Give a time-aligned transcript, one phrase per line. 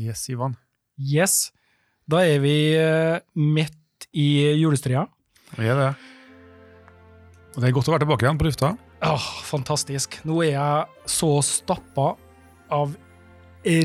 [0.00, 0.54] Yes, Ivan.
[1.00, 1.50] Yes.
[2.10, 5.04] Da er vi eh, midt i julestria.
[5.58, 5.90] Vi er det.
[7.54, 8.72] Og det er godt å være tilbake igjen på lufta.
[9.04, 10.18] Åh, fantastisk.
[10.28, 12.12] Nå er jeg så stappa
[12.72, 12.92] av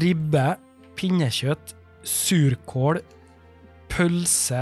[0.04, 0.46] ribbe,
[0.96, 1.74] pinnekjøtt,
[2.06, 3.00] surkål,
[3.92, 4.62] pølse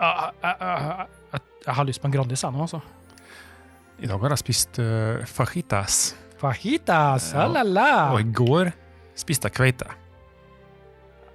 [0.00, 2.80] Jeg, jeg, jeg, jeg, jeg har lyst på en Grandis jeg nå, altså.
[4.02, 6.00] I dag har jeg spist uh, fajitas.
[6.40, 7.46] Fajitas, Ja.
[7.48, 7.90] la la.
[8.16, 8.72] Og i går
[9.16, 9.92] spiste jeg kveite.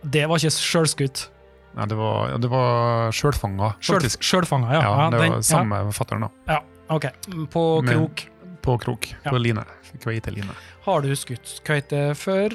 [0.04, 1.28] Det var ikke sjølskutt.
[1.76, 4.24] Nei, det var, ja, det var sjølfanga, faktisk.
[4.26, 4.82] Sjølfanga, ja.
[4.82, 6.30] Ja, Ja, det den- var samme fatter'n, da.
[6.48, 6.54] Ja,
[6.90, 7.06] ja, ok.
[7.52, 8.24] På Men- krok.
[8.62, 9.08] På krok.
[9.24, 9.32] Ja.
[9.32, 9.64] På line.
[10.00, 10.50] Kveiteline.
[10.86, 12.50] Har du skutt kveite før,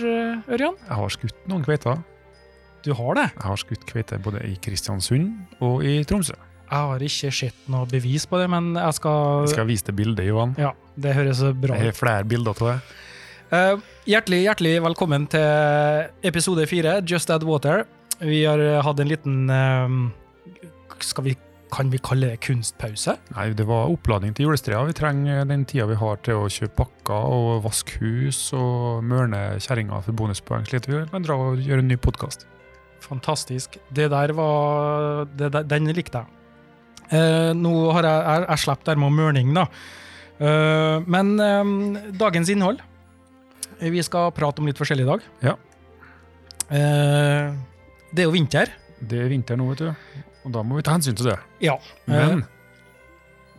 [0.49, 0.75] Ørjan?
[0.89, 2.03] Jeg har skutt noen kveiter.
[2.85, 3.33] Du har det?
[3.35, 6.35] Jeg har skutt kveite både i Kristiansund og i Tromsø.
[6.71, 9.97] Jeg har ikke sett noe bevis på det, men jeg skal, Jeg skal vise deg
[9.97, 10.55] bildet, Johan.
[10.59, 11.95] Ja, det høres bra Jeg ut.
[11.95, 12.83] har flere bilder av det.
[13.53, 13.77] Eh,
[14.09, 17.85] hjertelig, hjertelig velkommen til episode fire, Just Add Water.
[18.25, 19.99] Vi har hatt en liten eh,
[21.05, 21.35] skal vi,
[21.75, 23.17] Kan vi kalle det kunstpause?
[23.35, 24.81] Nei, det var oppladning til julestria.
[24.87, 29.59] Vi trenger den tida vi har til å kjøpe pakker og vaske hus og mørne
[29.59, 32.47] kjerringa for bonuspoeng, slik at vi kan dra og gjøre en ny podkast.
[33.05, 33.77] Fantastisk.
[33.93, 36.41] Det der var det der, Den likte jeg.
[37.13, 39.67] Eh, nå har jeg, jeg, jeg sluppet der med mørning, da.
[40.41, 42.81] Eh, men eh, dagens innhold
[43.81, 45.29] Vi skal prate om litt forskjellig i dag.
[45.45, 45.55] Ja.
[46.71, 47.53] Eh,
[48.15, 48.73] det er jo vinter.
[49.01, 51.39] Det er vinter nå, vet du, og da må vi ta hensyn til det.
[51.65, 51.77] Ja.
[52.09, 52.45] Men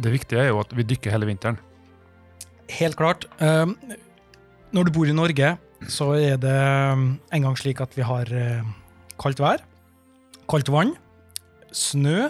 [0.01, 1.59] det viktige er jo at vi dykker hele vinteren.
[2.79, 3.27] Helt klart.
[3.39, 3.67] Eh,
[4.75, 5.55] når du bor i Norge,
[5.91, 8.65] så er det en gang slik at vi har eh,
[9.21, 9.63] kaldt vær,
[10.51, 10.95] kaldt vann,
[11.75, 12.29] snø,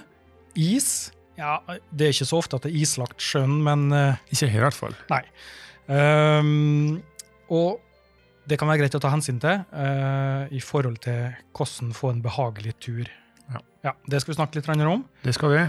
[0.55, 1.11] is.
[1.39, 1.59] Ja,
[1.91, 4.65] det er ikke så ofte at det er islagt sjøen, men eh, Ikke her, i
[4.67, 4.95] hvert fall.
[5.85, 7.03] Um,
[7.53, 7.81] og
[8.49, 12.21] det kan være greit å ta hensyn til uh, i forhold til hvordan få en
[12.25, 13.09] behagelig tur.
[13.85, 13.93] Ja.
[14.09, 15.03] Det skal vi snakke litt om.
[15.25, 15.63] Det skal vi.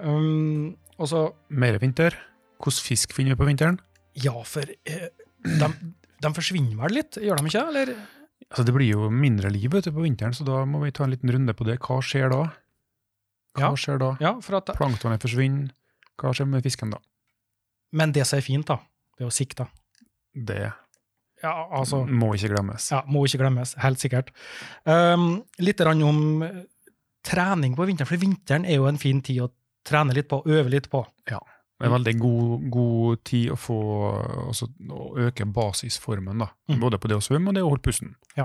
[0.00, 2.16] Um, og så, Mer vinter.
[2.60, 3.80] Hvordan fisk finner vi på vinteren?
[4.20, 5.04] ja, for uh,
[5.46, 5.68] de,
[6.20, 7.62] de forsvinner vel litt, gjør de ikke?
[7.72, 7.92] Eller?
[8.50, 11.04] Altså, det blir jo mindre liv vet du, på vinteren, så da må vi ta
[11.06, 11.78] en liten runde på det.
[11.84, 12.42] Hva skjer da?
[13.56, 13.76] Hva Ja.
[13.78, 14.10] skjer da?
[14.20, 15.70] Ja, at, Planktonet forsvinner.
[16.20, 17.00] Hva skjer med fisken da?
[17.92, 18.76] men det som er fint, da,
[19.18, 19.66] det er å sikte.
[20.30, 20.60] Det
[21.40, 22.90] Ja, altså, må ikke glemmes.
[22.92, 24.28] ja, må ikke glemmes, helt sikkert.
[24.84, 26.60] Um, litt om eh,
[27.24, 29.48] trening på vinteren, for vinteren er jo en fin tid å
[29.86, 31.04] trene litt på, øve litt på.
[31.30, 31.40] Ja.
[31.80, 33.80] Det er veldig god, god tid å få
[34.50, 36.50] altså, å øke basisformen, da.
[36.68, 36.80] Mm.
[36.82, 38.12] Både på det å svømme og det å holde pusten.
[38.36, 38.44] Ja.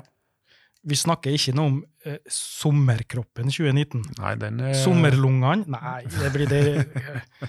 [0.86, 4.04] Vi snakker ikke noe om eh, sommerkroppen 2019.
[4.22, 5.66] Nei, den er Sommerlungene?
[5.74, 6.62] Nei, det blir det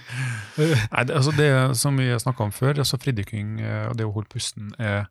[0.57, 4.15] Nei, det, altså det som vi snakka om før, altså fridykking eh, og det å
[4.15, 5.05] holde pusten er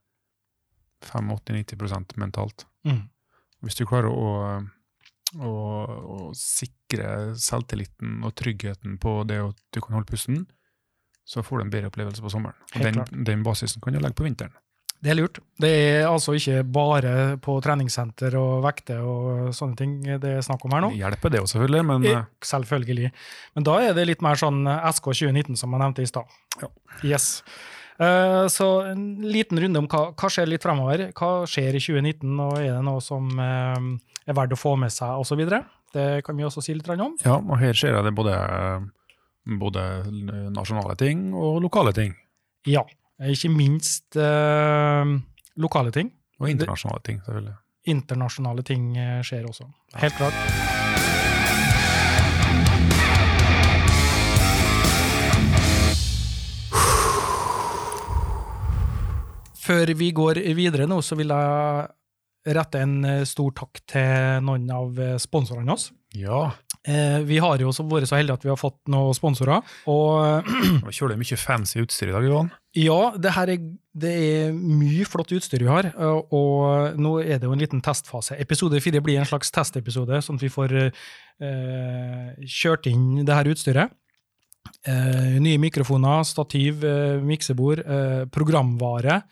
[1.04, 2.66] 85-90% mentalt.
[2.86, 3.04] mm.
[3.64, 4.32] Hvis du klarer å,
[5.40, 5.52] å,
[6.16, 10.44] å sikre selvtilliten og tryggheten på det at du kan holde pusten,
[11.26, 12.54] så får du en bedre opplevelse på sommeren.
[12.76, 14.54] Den, den basisen kan du legge på vinteren.
[15.02, 15.40] Det er lurt.
[15.60, 20.64] Det er altså ikke bare på treningssenter og vekter og sånne ting det er snakk
[20.64, 20.90] om her nå.
[20.94, 23.10] Det hjelper det jo selvfølgelig, men eh, Selvfølgelig.
[23.58, 26.38] Men da er det litt mer sånn SK 2019, som jeg nevnte i stad.
[26.62, 26.70] Ja.
[27.04, 27.28] Yes.
[27.98, 31.08] Eh, så en liten runde om hva, hva skjer litt fremover.
[31.16, 33.88] Hva skjer i 2019, og er det noe som eh,
[34.26, 35.42] er verdt å få med seg, osv.?
[35.96, 37.16] Det kan vi også si litt om.
[37.24, 38.36] ja, og her ser jeg det både,
[39.62, 39.84] både
[40.52, 42.12] nasjonale ting og lokale ting.
[42.68, 42.84] Ja.
[43.16, 45.14] Ikke minst eh,
[45.56, 46.12] lokale ting.
[46.36, 47.56] Og internasjonale ting, selvfølgelig.
[47.88, 49.70] Internasjonale ting eh, skjer også.
[50.02, 50.85] Helt klart.
[59.66, 64.68] Før vi går videre nå, så vil jeg rette en eh, stor takk til noen
[64.70, 65.88] av eh, sponsorene oss.
[66.16, 66.52] Ja,
[66.86, 69.58] Eh, vi har jo vært så heldige at vi har fått noen sponsorer.
[69.90, 70.46] Og
[70.86, 72.50] vi kjører mye fancy utstyr i dag, Johan.
[72.78, 73.64] Ja, det, her er,
[74.04, 78.38] det er mye flott utstyr vi har, og- nå er det jo en liten testfase.
[78.38, 83.50] Episode fire blir en slags testepisode, sånn at vi får eh, kjørt inn det her
[83.50, 83.90] utstyret.
[84.86, 87.82] Eh, nye mikrofoner, stativ, eh, miksebord,
[88.30, 89.24] programvare.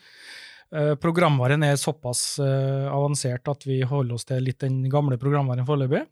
[0.75, 5.67] Eh, programvaren er såpass eh, avansert at vi holder oss til litt den gamle programvaren
[5.69, 6.03] foreløpig.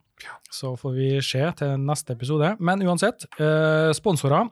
[0.55, 2.53] Så får vi se til neste episode.
[2.63, 4.47] Men uansett, eh, sponsorer.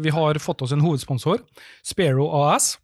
[0.00, 1.42] Vi har fått oss en hovedsponsor,
[1.84, 2.78] Sparrow AS.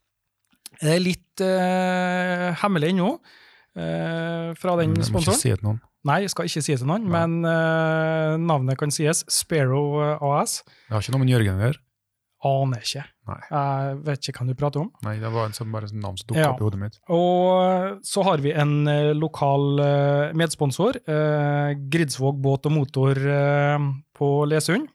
[0.76, 5.38] Det er litt uh, hemmelig ennå uh, fra den Mm, Jeg må ikke sponsoren.
[5.40, 5.78] si det til noen.
[6.04, 7.14] Nei, jeg skal ikke si det til noen, Nei.
[7.24, 9.22] men uh, navnet kan sies.
[9.32, 10.58] Sparrow AS.
[10.90, 11.80] Jeg har ikke noe med Jørgen å gjøre.
[12.52, 13.06] aner ikke.
[13.26, 14.90] Jeg vet ikke hva du prater om.
[15.02, 16.50] Nei, det var en som bare navn som dukket Ja.
[16.52, 16.98] opp i hodet mitt.
[17.10, 23.78] Og så har vi en eh, lokal eh, medsponsor, eh, Gridsvåg båt og motor eh,
[24.14, 24.88] på Lesund.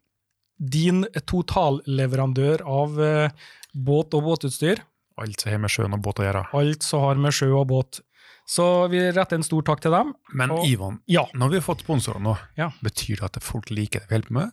[0.61, 3.31] Din totalleverandør av eh,
[3.73, 4.79] båt og båtutstyr.
[5.21, 6.45] Alt som har med sjøen og båt å gjøre.
[6.57, 7.99] Alt som har med sjø og båt.
[8.47, 10.13] Så vi retter en stor takk til dem.
[10.33, 12.71] Men Og- Ivan, Ja, når vi har fått sponsorer nå, Ja.
[12.83, 14.51] betyr det at folk liker det vi holder på med?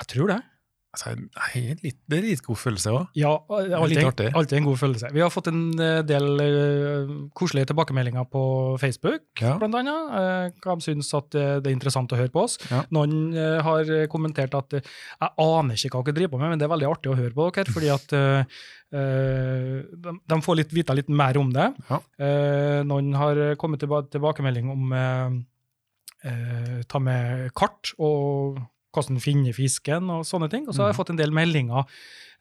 [0.00, 0.42] jeg tror det.
[0.90, 1.12] Altså,
[1.84, 3.10] litt, det er litt god følelse òg.
[3.14, 3.30] Ja,
[3.78, 5.10] alltid, alltid en god følelse.
[5.14, 8.42] Vi har fått en eh, del uh, koselige tilbakemeldinger på
[8.82, 9.52] Facebook, Ja.
[9.60, 10.10] blant annet.
[10.10, 12.58] Uh, Hva de syns at eh, det er interessant å høre på oss.
[12.72, 12.80] Ja.
[12.90, 14.90] Noen uh, har kommentert at eh,
[15.22, 17.36] jeg aner ikke hva dere driver på med, men det er veldig artig å høre
[17.38, 18.58] på dere, fordi at eh,
[18.98, 21.70] eh, de, de får litt vite litt mer om det.
[21.86, 22.00] Ja.
[22.18, 25.38] Eh, noen har kommet tilba tilbakemelding om eh,
[26.26, 28.58] eh, ta med kart og
[28.94, 30.66] hvordan finner fisken og sånne ting.
[30.68, 31.00] Og så har jeg Mhm.
[31.02, 31.84] fått en del meldinger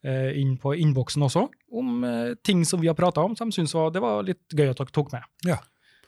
[0.04, 3.56] eh, inn på innboksen også, om eh, ting som vi har prata om, som de
[3.56, 5.22] syntes var, det var litt gøy at dere tok med.
[5.46, 5.58] Ja.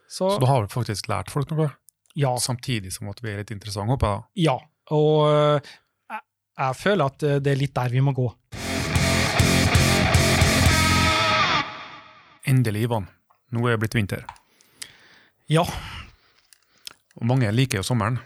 [0.08, 1.70] Så, Så da har faktisk lært folk noe,
[2.16, 4.00] ja, samtidig som at vi er litt interessante, jeg.
[4.00, 4.24] da.
[4.36, 4.58] ja.
[4.92, 5.60] Og eh,
[6.10, 6.22] jeg,
[6.58, 8.30] jeg føler at det er litt der vi må gå.
[12.48, 13.06] Endelig, Ivan.
[13.54, 14.24] Nå er det blitt vinter.
[15.52, 15.64] Ja,
[17.20, 18.20] Og mange liker jo sommeren.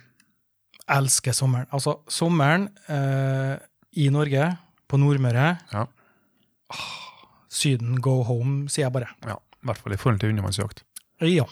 [0.91, 1.67] Elsker sommeren.
[1.73, 3.55] Altså, sommeren eh,
[3.97, 4.51] i Norge,
[4.85, 5.85] på Nordmøre Ja.
[7.49, 9.09] Syden, go home, sier jeg bare.
[9.25, 9.37] ja.
[9.65, 10.83] I hvert fall i forhold til undervannsjakt.
[11.25, 11.45] Ja.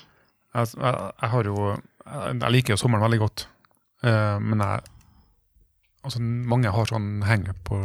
[0.53, 3.47] Jeg, jeg, jeg har jo Jeg, liker jo sommeren veldig godt,
[4.03, 4.81] Eh, men jeg
[6.03, 7.77] Altså, mange har sånn henge på,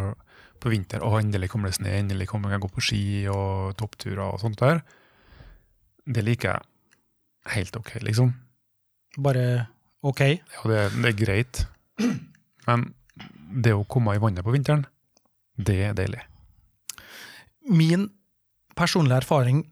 [0.58, 0.98] på vinter.
[1.06, 4.58] Å, endelig kommer det snø, endelig kommer jeg gå på ski og toppturer og sånt
[4.58, 4.80] der.
[6.02, 8.32] Det liker jeg helt ok, liksom.
[9.22, 9.68] Bare
[10.06, 10.20] OK.
[10.20, 11.64] Ja, det, det er greit.
[12.68, 12.90] Men
[13.64, 14.84] det å komme i vannet på vinteren,
[15.58, 16.20] det er deilig.
[17.68, 18.06] Min
[18.78, 19.64] personlige erfaring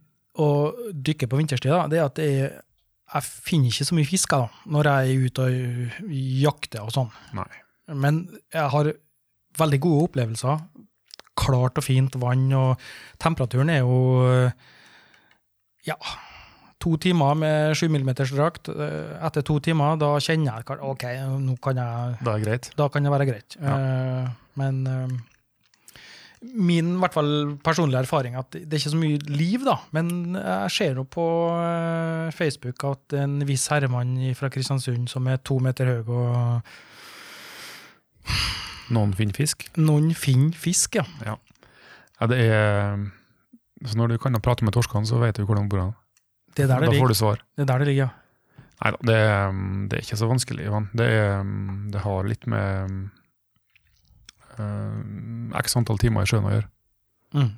[0.43, 0.49] å
[0.93, 2.57] dykke på vinterstid, da, det er at det er,
[3.15, 4.43] jeg finner ikke så mye fisk da,
[4.75, 7.13] når jeg er ute og jakter og sånn.
[7.39, 7.49] Nei.
[7.95, 8.91] Men jeg har
[9.57, 10.65] veldig gode opplevelser.
[11.37, 12.83] Klart og fint vann, og
[13.23, 14.01] temperaturen er jo
[15.87, 15.97] ja,
[16.87, 18.71] to timer med 7 mm drakt.
[18.71, 21.07] Etter to timer, da kjenner jeg ok,
[21.43, 22.37] nå kan jeg Da,
[22.79, 23.57] da kan det være greit.
[23.59, 23.79] Ja.
[24.57, 25.17] men eh,
[26.47, 27.31] min hvert fall
[27.65, 29.79] personlige erfaring er at det er ikke så mye liv, da.
[29.97, 31.27] Men jeg ser jo på
[31.59, 36.75] eh, Facebook at en viss herremann fra Kristiansund som er to meter høy, og
[38.95, 39.67] Noen finner fisk.
[39.81, 41.35] noen finner fisk, ja.
[42.21, 43.01] Ja, det er
[43.85, 45.91] Så når du kan prate med torskene, så vet du hvordan de bor.
[46.57, 47.13] Det er der Da det får ligger.
[47.15, 47.43] du svar.
[47.57, 48.63] Det er der det ligger, ja.
[48.77, 50.89] Nei da, det, er- det er ikke så vanskelig, Ivan.
[50.97, 51.45] Det, er,
[51.93, 52.97] det har litt med
[54.59, 56.69] uh, x antall timer i sjøen å gjøre.
[57.37, 57.53] Mm.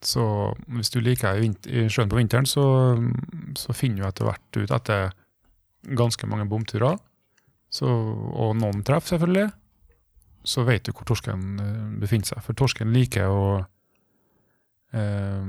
[0.00, 0.24] Så
[0.72, 1.50] hvis du liker i,
[1.92, 2.64] sjøen på vinteren, så,
[3.60, 5.10] så finner du etter hvert ut etter
[5.96, 6.96] ganske mange bomturer,
[7.72, 9.50] så, og noen treff selvfølgelig,
[10.48, 12.40] så vet du hvor torsken eh, befinner seg.
[12.46, 13.42] For torsken liker å
[14.96, 15.44] eh,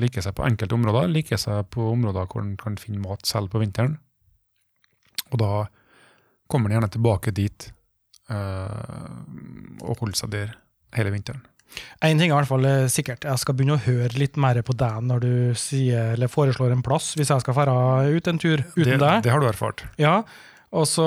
[0.00, 3.52] liker seg på enkelte områder, liker seg på områder hvor den kan finne mat selv
[3.52, 3.98] på vinteren.
[5.30, 5.52] Og da
[6.50, 7.70] kommer den gjerne tilbake dit
[8.30, 9.14] eh,
[9.84, 10.52] og holder seg der
[10.96, 11.46] hele vinteren.
[12.02, 13.26] En ting er i hvert fall eh, sikkert.
[13.28, 16.84] Jeg skal begynne å høre litt mer på deg når du sier, eller foreslår en
[16.86, 17.76] plass, hvis jeg skal dra
[18.10, 19.20] ut en tur uten det, deg.
[19.26, 19.84] det har du erfart.
[20.00, 20.20] Ja,
[20.74, 21.06] og så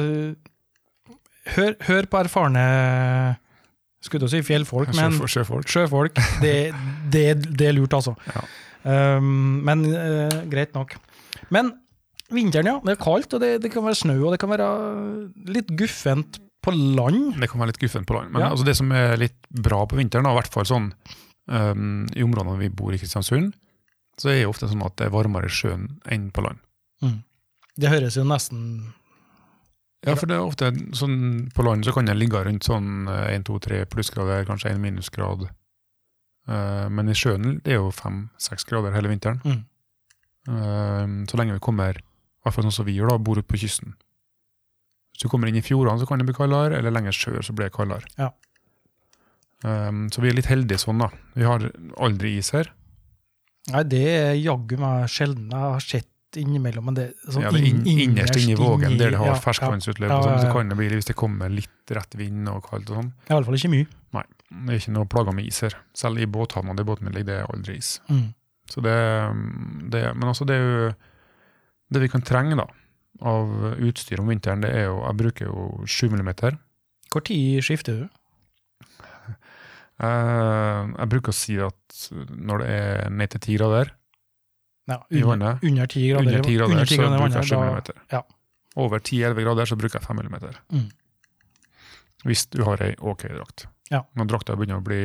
[0.00, 0.32] øh,
[1.56, 2.64] hør, hør på erfarne
[4.00, 5.68] Skulle til å si fjellfolk, men Sjø- Sjøfolk.
[5.68, 6.18] sjøfolk.
[6.40, 6.54] Det,
[7.12, 7.24] det,
[7.58, 8.14] det er lurt, altså.
[8.32, 8.44] Ja.
[9.20, 10.94] Um, men uh, greit nok.
[11.52, 11.74] Men
[12.32, 12.76] vinteren, ja.
[12.86, 14.68] Det er kaldt, og det, det kan være snø, og det kan være
[15.52, 17.34] litt guffent på land.
[17.40, 18.32] Det kan være litt guffent på land.
[18.32, 18.50] Men Ja.
[18.54, 20.90] altså det som er litt bra på vinteren, i hvert fall sånn
[21.50, 23.52] um, i områdene vi bor i Kristiansund,
[24.20, 26.60] så er det ofte sånn at det er varmere i sjøen enn på land.
[27.80, 28.64] Det høres jo nesten
[30.06, 33.82] Ja, for det er ofte sånn på land så kan det ligge rundt sånn 1-2-3
[33.92, 35.50] plussgrader, kanskje 1 minusgrad.
[36.48, 39.42] Eh, men i sjøen det er jo 5-6 grader hele vinteren.
[39.44, 39.60] Mm.
[40.50, 43.50] Eh, så lenge vi kommer, i hvert fall sånn som vi gjør da, bor ute
[43.50, 43.94] på kysten.
[45.12, 47.52] Hvis du kommer inn i fjordene så kan det bli kaldere, eller lenger sør så
[47.56, 48.08] blir det kaldere.
[48.16, 48.32] Ja.
[49.60, 51.10] Um, så vi er litt heldige sånn da.
[51.36, 51.66] Vi har
[52.00, 52.70] aldri is her.
[53.68, 55.50] Nei, det er jaggu meg sjelden.
[55.52, 59.14] Jeg har sett innimellom, men det sånn Ja, det inn, inn- innerst inni vågen, der
[59.14, 60.46] det har ja, ferskvannsutløp, Ja, og sånn, ja, ja.
[60.46, 63.40] så kan det bli, hvis det kommer litt rett vind og kaldt og sånn, ja.
[63.42, 63.88] Fall ikke mye.
[64.16, 65.76] Nei, Det er ikke noe plager med is her.
[65.94, 68.00] Selv i båthavna der båten ligger, det er aldri is.
[68.10, 68.28] Mm.
[68.70, 68.96] Så det,
[69.90, 70.90] det, men altså det er jo
[71.90, 72.66] det vi kan trenge da,
[73.26, 73.50] av
[73.82, 76.30] utstyr om vinteren, det er jo Jeg bruker jo 7 mm.
[77.10, 78.08] Hvor tid skifter du?
[80.00, 83.90] Eh, jeg bruker å si at når det er ned til ti grader
[84.90, 87.46] Ja, under, under 10 grader, under 10 grader, under 10 så grader så bruker jeg
[87.46, 88.06] 7 mm.
[88.10, 88.22] ja.
[88.80, 90.56] Over 10-11 grader så bruker jeg 5 millimeter.
[90.70, 90.88] Mm.
[92.26, 93.66] Hvis du har ei ok drakt.
[93.90, 94.04] Ja.
[94.18, 95.02] Når drakta begynner å bli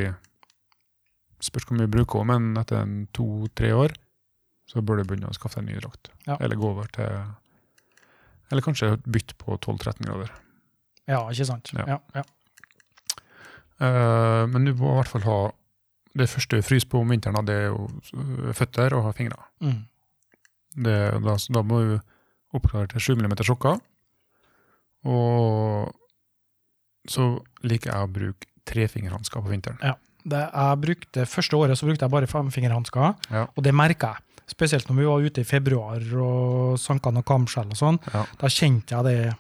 [1.44, 3.94] Spørs hvor mye du bruker, men etter to-tre år
[4.72, 6.10] så bør du begynne å skaffe deg en ny drakt.
[6.26, 6.38] Ja.
[6.40, 7.12] Eller gå over til
[8.50, 10.32] Eller kanskje bytte på 12-13 grader.
[11.12, 11.70] ja, ikke sant.
[11.76, 12.00] Ja.
[13.84, 15.38] Eh, men du må i hvert fall ha
[16.16, 17.90] Det første du fryser på om vinteren, det er jo
[18.56, 19.42] føtter og fingre.
[19.60, 19.82] Mm.
[20.86, 20.96] Det,
[21.26, 21.96] da, da må du
[22.56, 23.80] oppklare til 7 mm sjokker.
[25.06, 25.92] Og
[27.12, 27.28] så
[27.68, 29.98] liker jeg å bruke trefingerhansker på vinteren.
[30.26, 33.44] Det jeg brukte, første året så brukte jeg bare femfingerhansker, Ja.
[33.56, 34.22] og det merka jeg.
[34.50, 38.00] Spesielt når vi var ute i februar og sanka noen kamskjell og sånn.
[38.14, 38.26] Ja.
[38.42, 39.36] Da kjente jeg det.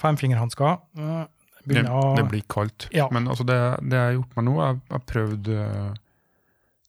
[0.00, 1.24] Femfingerhansker øh,
[1.64, 2.88] Det, det blir kaldt.
[2.92, 3.08] Ja.
[3.10, 3.56] Men altså det,
[3.88, 5.94] det jeg har gjort meg nå, jeg jeg har prøvd uh,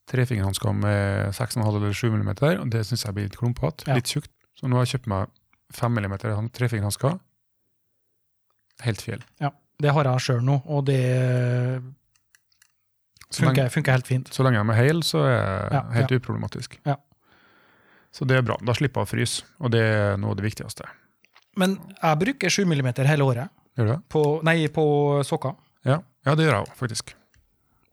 [0.08, 2.30] trefingerhansker med 6,5 eller 7 mm,
[2.62, 3.96] og det syns jeg blir litt klumpete, Ja.
[4.00, 4.32] litt tjukt.
[4.58, 5.28] Så nå har jeg kjøpt meg
[5.74, 7.20] 5 mm trefingerhansker.
[8.86, 9.24] Helt fjell.
[9.42, 11.84] Ja, Det har jeg sjøl nå, og det
[13.32, 14.30] funker, lenge, funker, helt fint.
[14.34, 16.80] så lenge de er hele, så er det Ja, helt uproblematisk.
[16.86, 16.96] Ja.
[18.12, 18.56] Så det er bra.
[18.64, 20.88] Da slipper jeg å fryse, og det er noe av det viktigste.
[21.58, 24.02] Men jeg bruker 7 mm hele året Gjør du det?
[24.10, 25.56] på, nei, på sokker.
[25.86, 27.14] Ja, ja det gjør jeg òg, faktisk.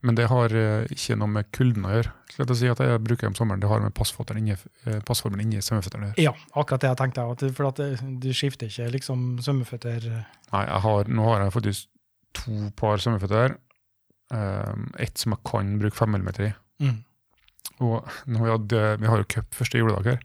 [0.04, 2.10] Men det har eh, ikke noe med kulden å gjøre.
[2.34, 3.96] Slett å si at jeg bruker om sommeren, Det har med
[4.36, 6.24] inni, eh, passformen inni svømmeføttene å gjøre.
[6.26, 7.24] Ja, akkurat det jeg tenkte.
[7.32, 10.08] At, for at det, du skifter ikke liksom svømmeføtter
[10.52, 11.88] Nei, har, nå har jeg faktisk
[12.36, 13.56] to par svømmeføtter.
[14.34, 16.52] Um, ett som jeg kan bruke 5 mm i.
[16.84, 17.02] mm.
[17.82, 20.20] Og vi, hadde, vi har jo cup første juledag her.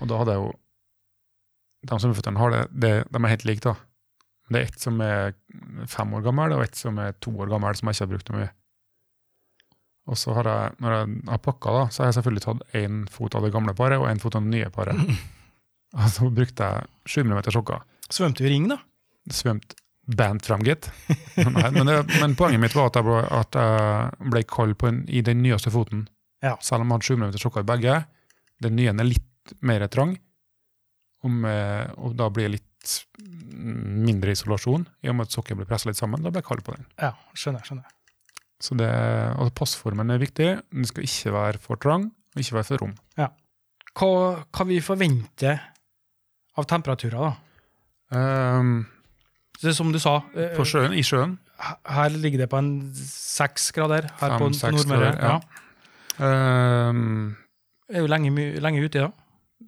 [0.00, 0.52] Og da hadde jeg jo
[1.84, 3.74] De svømmeføttene har det, det, de er helt like, da.
[4.50, 5.32] Det er ett som er
[5.88, 8.30] fem år gammel, og ett som er to år gammel, som jeg ikke har brukt
[8.30, 8.50] noe mye.
[10.04, 12.98] Og så har jeg, når jeg har pakka, da, så har jeg selvfølgelig tatt én
[13.12, 15.00] fot av det gamle paret og én fot av det nye paret.
[15.94, 17.84] Og så brukte jeg 7 mm sokker.
[18.12, 18.80] Svømte i ring, da?
[19.30, 19.76] Svømt
[20.18, 20.90] band fram, gitt.
[21.38, 21.88] Men,
[22.20, 25.40] men poenget mitt var at jeg ble, at jeg ble kald på en, i den
[25.40, 26.04] nyeste foten.
[26.44, 26.58] Ja.
[26.60, 27.94] Selv om jeg hadde 7 mm sokker i begge.
[28.62, 30.16] Den nye er litt mer trang,
[31.24, 32.73] og, med, og da blir jeg litt
[33.54, 36.22] mindre isolasjon, i og med at sokkelen blir presset litt sammen.
[36.24, 36.86] Da ble jeg kald på den.
[37.00, 37.64] Ja, skjønner.
[37.66, 37.92] skjønner.
[38.64, 38.88] Så det,
[39.40, 40.48] og Passformen er viktig.
[40.72, 42.94] Den skal ikke være for trang, og ikke være for rom.
[43.20, 43.28] Ja.
[43.94, 44.10] Hva
[44.54, 45.54] kan vi forvente
[46.58, 47.34] av temperaturer, da?
[48.14, 48.86] Um,
[49.60, 51.38] Det er som du sa, eh, på sjøen, I sjøen
[51.86, 55.12] her ligger det på en seks grader her på Fem, seks Nordmøre.
[55.16, 55.44] grader,
[56.18, 56.88] ja.
[56.90, 57.36] um,
[57.88, 59.10] Er jo lenge, lenge ute, da.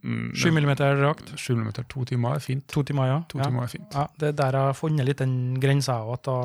[0.06, 1.32] Mm, Sju millimeter rakt.
[1.36, 2.64] 7 mm, to timer er fint.
[2.72, 3.18] To timer, ja.
[3.32, 3.48] To ja.
[3.48, 3.86] timer er fint.
[3.94, 4.06] ja.
[4.20, 5.98] Det er der jeg har funnet litt den grensa.
[6.14, 6.38] At da,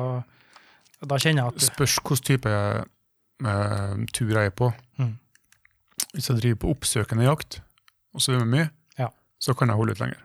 [1.06, 4.72] da kjenner jeg at Spørs hvilken type uh, tur jeg er på.
[5.00, 5.14] Mm.
[6.12, 7.60] Hvis jeg driver på oppsøkende jakt
[8.12, 9.08] og svømmer mye, Ja.
[9.40, 10.20] så kan jeg holde ut lenger.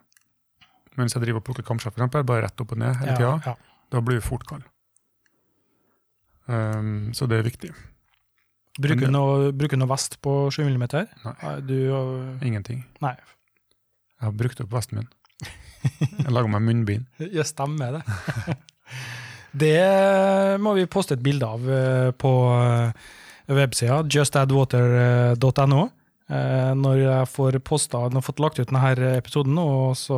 [0.98, 3.36] Men hvis jeg driver og plukker kamskjell, eksempel, bare rett opp og ned hele ja,
[3.38, 3.54] tida,
[3.94, 4.66] da blir jeg fort kald.
[6.48, 7.72] Um, så det er viktig.
[8.78, 11.08] Bruker du noe, bruker noe vest på 7 millimeter?
[11.26, 11.54] Nei.
[11.66, 12.84] Du, øh, Ingenting.
[13.02, 13.16] nei,
[14.20, 15.08] Jeg har brukt opp vesten min.
[16.24, 17.06] Jeg lager meg munnbind.
[17.38, 18.58] Ja, stemmer det.
[19.64, 22.92] det må vi poste et bilde av øh, på øh,
[23.58, 25.88] websida justadwater.no.
[26.30, 30.18] Eh, Når jeg får posta, når jeg har fått lagt ut denne episoden, og så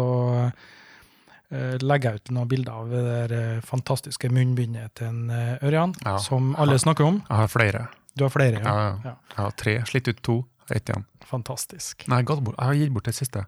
[1.51, 5.65] eh, legger jeg ut noen bilder av det der eh, fantastiske munnbindet til en eh,
[5.65, 6.17] Ørjan, Ja.
[6.23, 7.21] som alle snakker om.
[7.29, 7.87] Jeg har flere.
[8.15, 8.89] Du har flere, Ja, ja.
[8.89, 8.99] ja.
[9.11, 9.15] Ja.
[9.35, 9.77] Jeg har tre.
[9.89, 10.37] Slitt ut to.
[10.69, 11.05] Ett igjen.
[11.25, 12.05] Fantastisk.
[12.07, 12.55] Nei, jeg, bort.
[12.57, 13.45] jeg har gitt bort det siste.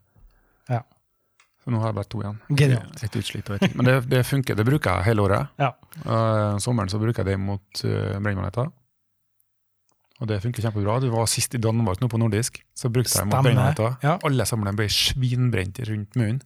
[0.69, 0.81] Ja.
[1.61, 2.37] Så nå har jeg bare to igjen.
[2.57, 3.03] Genialt.
[3.05, 3.75] Et utslitt og et.
[3.77, 4.57] Men det, det funker.
[4.57, 5.51] Det bruker jeg hele året.
[5.61, 5.73] Ja.
[6.01, 8.71] Uh, sommeren så bruker jeg det mot uh, brennmaneter.
[10.21, 10.99] Og det funker kjempebra.
[11.01, 12.57] Du var sist i Danmark nå på nordisk.
[12.77, 13.97] Så brukte jeg mot brennmaneter.
[14.05, 14.17] Ja.
[14.25, 16.41] Alle sammen ble svinbrent rundt munnen.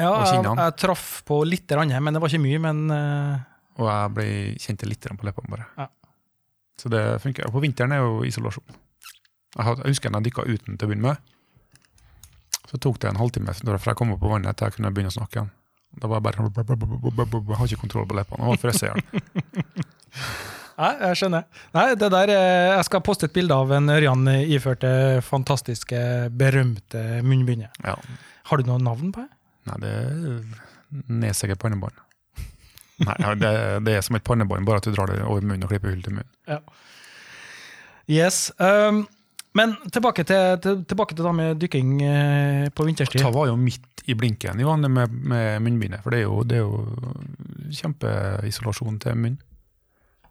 [0.00, 2.60] Ja, jeg, jeg traff på litt, men det var ikke mye.
[2.64, 3.42] Men uh...
[3.80, 4.28] Og jeg ble
[4.60, 5.66] kjente litt på leppene bare.
[5.78, 5.88] Ja.
[6.80, 7.48] Så det funker.
[7.48, 8.64] Og på vinteren er jo isolasjon.
[9.52, 11.32] Jeg, had, jeg husker jeg dykka uten til å begynne med.
[12.70, 15.12] Så tok det en halvtime fra jeg kom opp på vannet til jeg kunne begynne
[15.12, 15.52] å snakke igjen.
[16.00, 18.40] Da var jeg bare Jeg har ikke kontroll på leppene.
[18.40, 19.86] Jeg var frosset i hjel.
[20.82, 21.44] Nei, jeg skjønner.
[21.76, 26.00] Nei, det der, eh, Jeg skal poste et bilde av en Ørjan iført det fantastiske,
[26.32, 27.76] berømte munnbindet.
[27.84, 27.98] Ja.
[28.48, 29.41] Har du noe navn på det?
[29.68, 30.42] Nei, det er
[31.22, 31.98] nedsegget pannebånd.
[33.02, 33.52] Nei, det,
[33.86, 36.02] det er som et pannebånd, bare at du drar det over munnen og klipper hull
[36.04, 36.62] til munnen.
[38.10, 38.50] Yes.
[38.58, 39.04] Um,
[39.58, 43.20] men tilbake til, til, tilbake til det med dykking eh, på vinterstid.
[43.20, 46.38] Ta var jo midt i blinken i vannet med, med munnbindet, for det er jo,
[46.48, 49.36] det er jo kjempeisolasjon til munn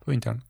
[0.02, 0.42] på vinteren.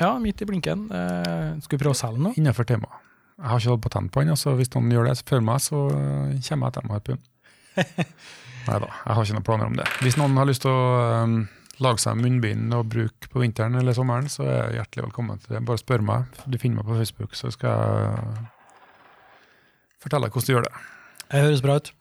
[0.00, 0.86] Ja, midt i blinken.
[0.92, 2.34] Eh, skal vi prøve å selge nå?
[2.40, 3.08] Innenfor temaet.
[3.40, 5.86] Jeg har ikke hatt patent på den, så hvis noen gjør det før meg, så
[5.88, 7.28] kommer jeg etter med pund.
[8.68, 9.88] Nei da, jeg har ikke noen planer om det.
[10.04, 11.36] Hvis noen har lyst til å um,
[11.80, 15.56] lage seg munnbind og bruke på vinteren eller sommeren, så er jeg hjertelig velkommen til
[15.56, 15.64] det.
[15.70, 16.40] Bare spør meg.
[16.44, 18.46] Du finner meg på Facebook, så skal jeg
[20.04, 20.74] fortelle deg hvordan du gjør det.
[21.30, 21.92] Det høres bra ut.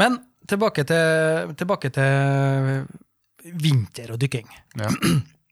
[0.00, 4.48] Men tilbake til, tilbake til vinter og dykking.
[4.78, 4.90] Ja.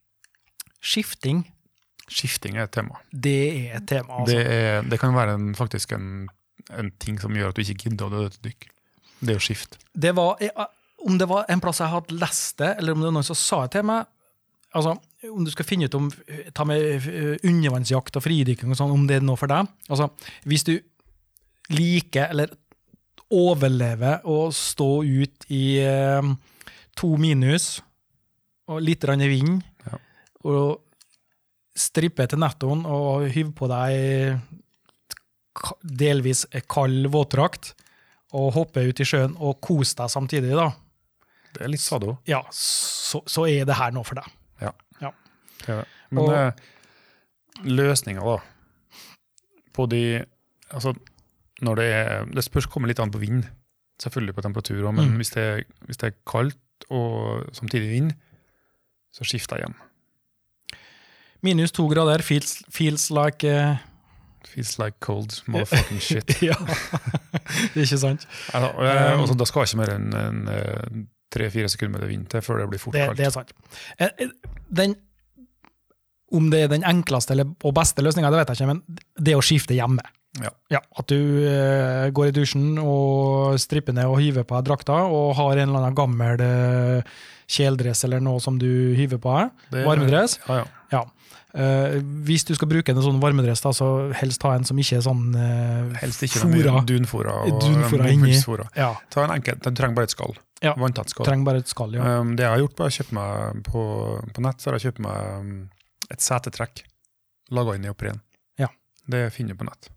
[0.89, 1.43] Skifting,
[2.09, 3.01] Skifting er et tema.
[3.11, 3.39] det
[3.69, 4.21] er et tema.
[4.21, 4.35] Altså.
[4.35, 6.29] Det, er, det kan være en, faktisk en,
[6.71, 8.69] en ting som gjør at du ikke gidder å dø til dykk.
[9.19, 9.79] Det er å skifte.
[9.93, 10.39] Det var,
[11.05, 13.37] om det var en plass jeg hadde lest det, eller om det var noen som
[13.39, 14.07] sa det til meg
[14.75, 14.95] altså,
[15.29, 16.07] Om du skal finne ut om
[16.55, 20.09] ta med eh, undervannsjakt og fridykking, og sånn, om det er noe for deg altså,
[20.47, 20.75] Hvis du
[21.75, 22.55] liker eller
[23.29, 26.31] overlever å stå ut i eh,
[26.97, 27.77] to minus
[28.69, 29.97] og litt vind, Ja.
[30.45, 30.81] og
[31.73, 34.39] strippe til nettoen og hyve på deg
[35.81, 37.73] delvis kald våtdrakt,
[38.33, 40.69] og hoppe ut i sjøen og kose deg samtidig, da,
[41.53, 42.17] Det er litt sado.
[42.27, 44.27] ja, så, så er det her noe for deg.
[44.61, 44.71] Ja.
[45.01, 45.11] ja.
[45.67, 45.83] ja.
[46.11, 46.51] Men Og- eh,
[47.65, 48.37] løsninga, da,
[49.73, 50.25] på de
[50.71, 50.93] Altså,
[51.65, 53.43] når det er Det spørs kommer litt an på vind,
[53.99, 55.15] selvfølgelig på temperatur, men Mm.
[55.17, 58.11] hvis, det, hvis det er kaldt og samtidig vind,
[59.11, 59.75] så skifter jeg hjem.
[61.41, 63.77] Minus to grader feels, feels like eh,
[64.47, 66.35] Feels like cold motherfucking shit.
[66.49, 66.55] Ja,
[67.73, 68.25] det er ikke sant?
[68.53, 71.01] Altså, eh, og så da skal ikke mer enn en, eh,
[71.33, 73.19] tre-fire sekunder med det vind til før det blir fort Det, kaldt.
[73.19, 73.51] det er sant.
[73.99, 74.29] Eh,
[74.69, 74.95] Den,
[76.31, 79.43] om det er den enkleste eller, og beste løsninga, vet jeg ikke, men det å
[79.45, 80.05] skifte hjemme.
[80.69, 80.79] Ja.
[80.97, 85.33] At du uh, går i dusjen og stripper ned og hyver på deg drakta, og
[85.39, 87.15] har en eller annen gammel uh,
[87.49, 89.83] kjeledress eller noe som du hyver på deg.
[89.87, 90.37] Varmedress.
[90.45, 90.67] Ja, ja.
[91.49, 91.95] Eh,
[92.27, 93.87] hvis du skal bruke en sånn varmedress, da, så
[94.19, 96.75] helst ta en som ikke er sånn uh, Helst ikke Fora.
[96.85, 98.35] dunfora og Dunfora inni.
[98.77, 100.37] Ja, Ta en enkel, Den trenger bare et skall.
[100.61, 100.75] Ja.
[100.77, 101.25] Vanntett skall.
[101.25, 102.05] trenger bare et skall, ja.
[102.19, 103.83] Um, det jeg har gjort, er å kjøpe meg på,
[104.35, 105.53] på nett, så har jeg kjøpt meg um,
[106.13, 106.83] et setetrekk.
[107.57, 108.21] Laga i neopren.
[108.61, 108.69] Ja.
[109.09, 109.89] Det finner du på nett.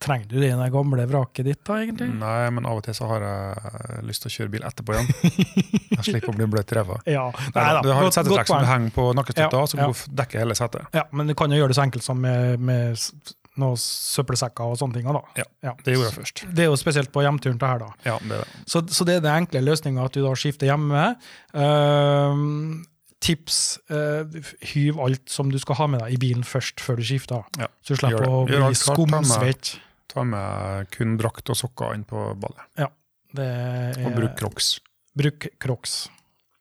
[0.00, 2.06] Trenger du det i det gamle vraket ditt, da, egentlig?
[2.16, 5.10] Nei, men av og til så har jeg lyst til å kjøre bil etterpå igjen.
[6.00, 6.96] Jeg slipper å bli bløt i ræva.
[7.10, 7.26] Ja.
[7.52, 9.90] Nei, Du har et setetrekk som du henger på nakkestøtta, Ja, som ja.
[10.22, 10.86] dekker hele setet.
[10.96, 12.96] Ja, men du kan jo gjøre det så enkelt som med, med
[13.60, 15.10] noen søppelsekker og sånne ting.
[15.10, 15.44] Da.
[15.66, 16.44] Ja, Det gjorde jeg først.
[16.48, 17.90] Det er jo spesielt på hjemturen til her, da.
[18.06, 18.62] Ja, det er det.
[18.72, 21.04] Så, så det er den enkle løsninga, at du da skifter hjemme.
[21.52, 22.80] Uh,
[23.20, 23.60] tips,
[23.92, 24.24] uh,
[24.72, 27.44] hyv alt som du skal ha med deg i bilen først, før du skifter.
[27.60, 29.76] Ja, Så du slipper å bli skumsvett.
[30.10, 32.88] Ta med kun drakt og sokker inn på ballet.
[33.30, 34.72] Det er, Og bruk crocs.
[35.16, 36.08] bruk crocs.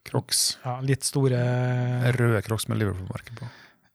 [0.10, 0.44] Crocs.
[0.64, 1.40] Ja, litt store
[2.16, 3.48] Røde crocs med Liverpool-merke på.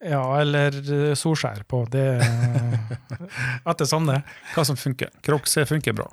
[0.04, 1.84] Ja, eller eh, solskjær på.
[1.90, 2.74] Det er
[3.70, 4.18] etter sånn det.
[4.56, 5.10] Hva som funker.
[5.24, 6.08] Crocs er- funker bra.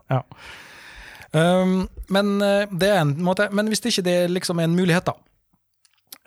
[1.34, 4.74] Um, men eh, det er en måte Men hvis det ikke det liksom er en
[4.76, 5.14] mulighet, da,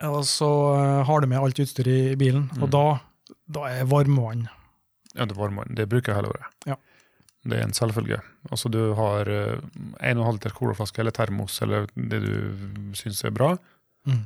[0.09, 0.48] og så
[0.79, 2.72] eh, har du med alt utstyr i bilen, og Mm.
[2.72, 2.85] da,
[3.59, 4.46] da er varmevann
[5.14, 5.74] Ja, det er varmevann.
[5.77, 6.48] Det bruker jeg hele året.
[6.66, 6.77] Ja.
[7.44, 8.20] Det er en selvfølge.
[8.50, 9.59] Altså du har eh,
[10.00, 13.54] 1,5 liter colaflaske eller termos eller det du syns er bra.
[14.09, 14.22] mm.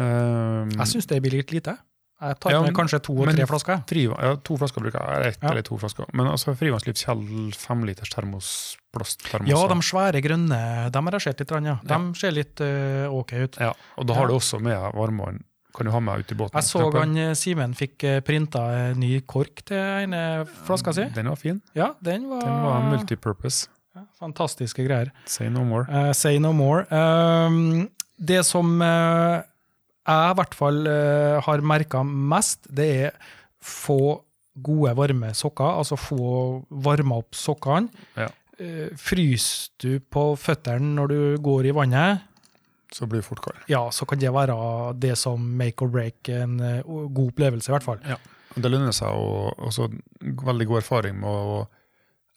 [0.00, 1.74] Um, Jeg syns det blir litt lite.
[2.20, 3.80] Jeg tar Ja, med kanskje to og tre flasker.
[3.88, 5.32] Fri, ja, to flasker bruker jeg.
[5.34, 5.50] Ett Ja.
[5.50, 6.04] eller to flasker.
[6.12, 9.48] Men altså Frivannsliv Kjell femliters termos, plasttermos.
[9.48, 11.50] Ja, de svære grønne, De har jeg sett litt.
[11.64, 11.78] Ja.
[11.82, 13.56] De ser litt uh, ok ut.
[13.58, 15.42] Ja, og da har du også med varmevann.
[15.76, 16.58] Kan du ha meg ut i båten.
[16.58, 20.22] Jeg så han eh, Simen fikk eh, printa en ny kork til ene
[20.66, 21.06] flaska si.
[21.14, 21.60] Den var fin.
[21.78, 23.68] Ja, den var, Den var multipurpose.
[23.96, 25.12] ja, fantastiske greier.
[25.30, 25.86] Say no more.
[25.90, 26.86] Uh, say no more.
[26.90, 29.40] Um, det som uh,
[30.10, 30.80] jeg i hvert fall
[31.44, 33.30] har merka mest, det er
[33.62, 34.18] få
[34.58, 35.76] gode, varme sokker.
[35.78, 37.92] Altså få varma opp sokkene.
[38.18, 38.26] Ja.
[38.98, 42.26] Fryser du på føttene når du går i vannet,
[42.92, 43.60] Så blir det fort kald.
[43.70, 44.54] ja, så kan det være
[44.98, 48.00] det som make or break en eh, god opplevelse, i hvert fall.
[48.08, 48.16] Ja.
[48.56, 49.86] Det lønner seg å også
[50.20, 51.60] veldig god erfaring med å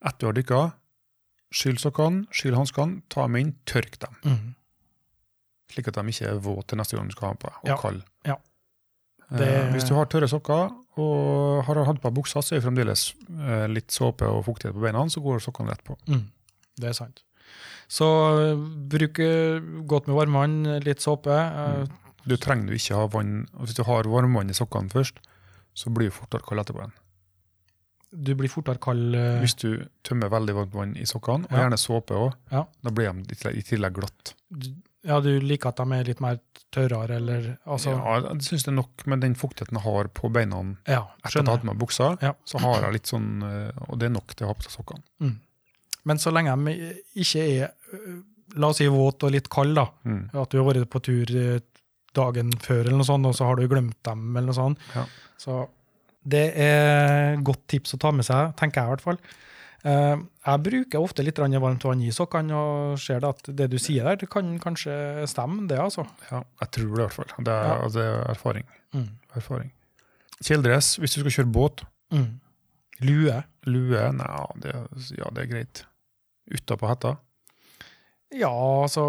[0.04, 0.62] Etter du har dykka,
[1.56, 4.18] skyll sokkene, skyll hanskene, ta dem inn, tørk dem.
[4.28, 4.50] Mm.
[5.72, 8.04] Slik at de ikke er våte neste gang du skal ha på, og Ja, kalde.
[8.28, 8.36] ja.
[9.32, 13.06] Eh, hvis du har tørre sokker og har hatt på buksa, så er det fremdeles
[13.48, 15.96] eh, litt såpe og fuktighet på beina, så går sokkene rett på.
[16.12, 16.28] Mm,
[16.84, 17.24] det er sant.
[17.88, 18.56] Så uh,
[18.90, 19.20] bruk
[19.88, 21.30] godt med varmvann, litt såpe.
[21.30, 21.86] uh,
[22.26, 25.20] Du trenger ikke ha vann Hvis du har varmvann i sokkene først,
[25.76, 26.80] så blir du fortere kald etterpå.
[26.80, 26.94] igjen.
[28.14, 29.16] Du blir fortere kald.
[29.18, 31.64] uh, Hvis du tømmer veldig varmt vann i sokkene, og Ja.
[31.68, 32.66] gjerne såpe òg, Ja.
[32.84, 34.34] da blir de i tillegg- i tillegg glatt.
[34.52, 36.40] du- Ja, du liker at de er litt mer
[36.72, 40.32] tørrere, eller altså ja, jeg syns det er nok med den fuktigheten jeg har på
[40.32, 40.56] beina
[40.88, 42.18] Ja, etter at jeg har hatt på meg buksa.
[42.22, 42.34] Ja.
[42.46, 44.72] Så har jeg litt sånn, eh, og det er nok til å ha på seg
[44.86, 45.04] sokkene.
[45.20, 45.40] Mm.
[46.06, 46.74] Men så lenge de
[47.24, 48.22] ikke er øh,
[48.60, 50.30] la oss si våt og litt kald, da, Mm.
[50.34, 51.60] at du har vært på tur eh,
[52.14, 54.78] dagen før, eller noe sånt, og så har du glemt dem, eller noe sånt.
[54.96, 55.06] Ja.
[55.38, 55.64] Så
[56.26, 59.18] det er godt tips å ta med seg, tenker jeg i hvert fall.
[59.84, 64.04] Eh, jeg bruker ofte litt varmt vann i sokkene, og ser at det du sier
[64.06, 66.06] der, det kan kanskje stemme, det, altså.
[66.32, 67.34] Ja, jeg tror det i hvert fall.
[67.44, 67.82] Det er, Ja.
[67.84, 68.66] altså, det er erfaring.
[68.94, 69.10] Mm.
[69.36, 69.72] erfaring.
[70.44, 71.84] Kjeledress, hvis du skal kjøre båt.
[72.14, 72.40] Mm.
[73.02, 73.44] Lue.
[73.66, 74.74] Lue, nei, det,
[75.18, 75.84] ja, det er greit.
[76.52, 77.18] Utapå hetta.
[78.34, 78.50] Ja,
[78.84, 79.04] altså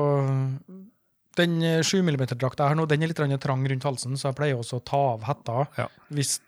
[1.35, 4.79] Den 7 mm-drakta her nå, den er litt trang rundt halsen, så jeg pleier også
[4.79, 5.65] å ta av hetta.
[5.81, 5.87] Ja.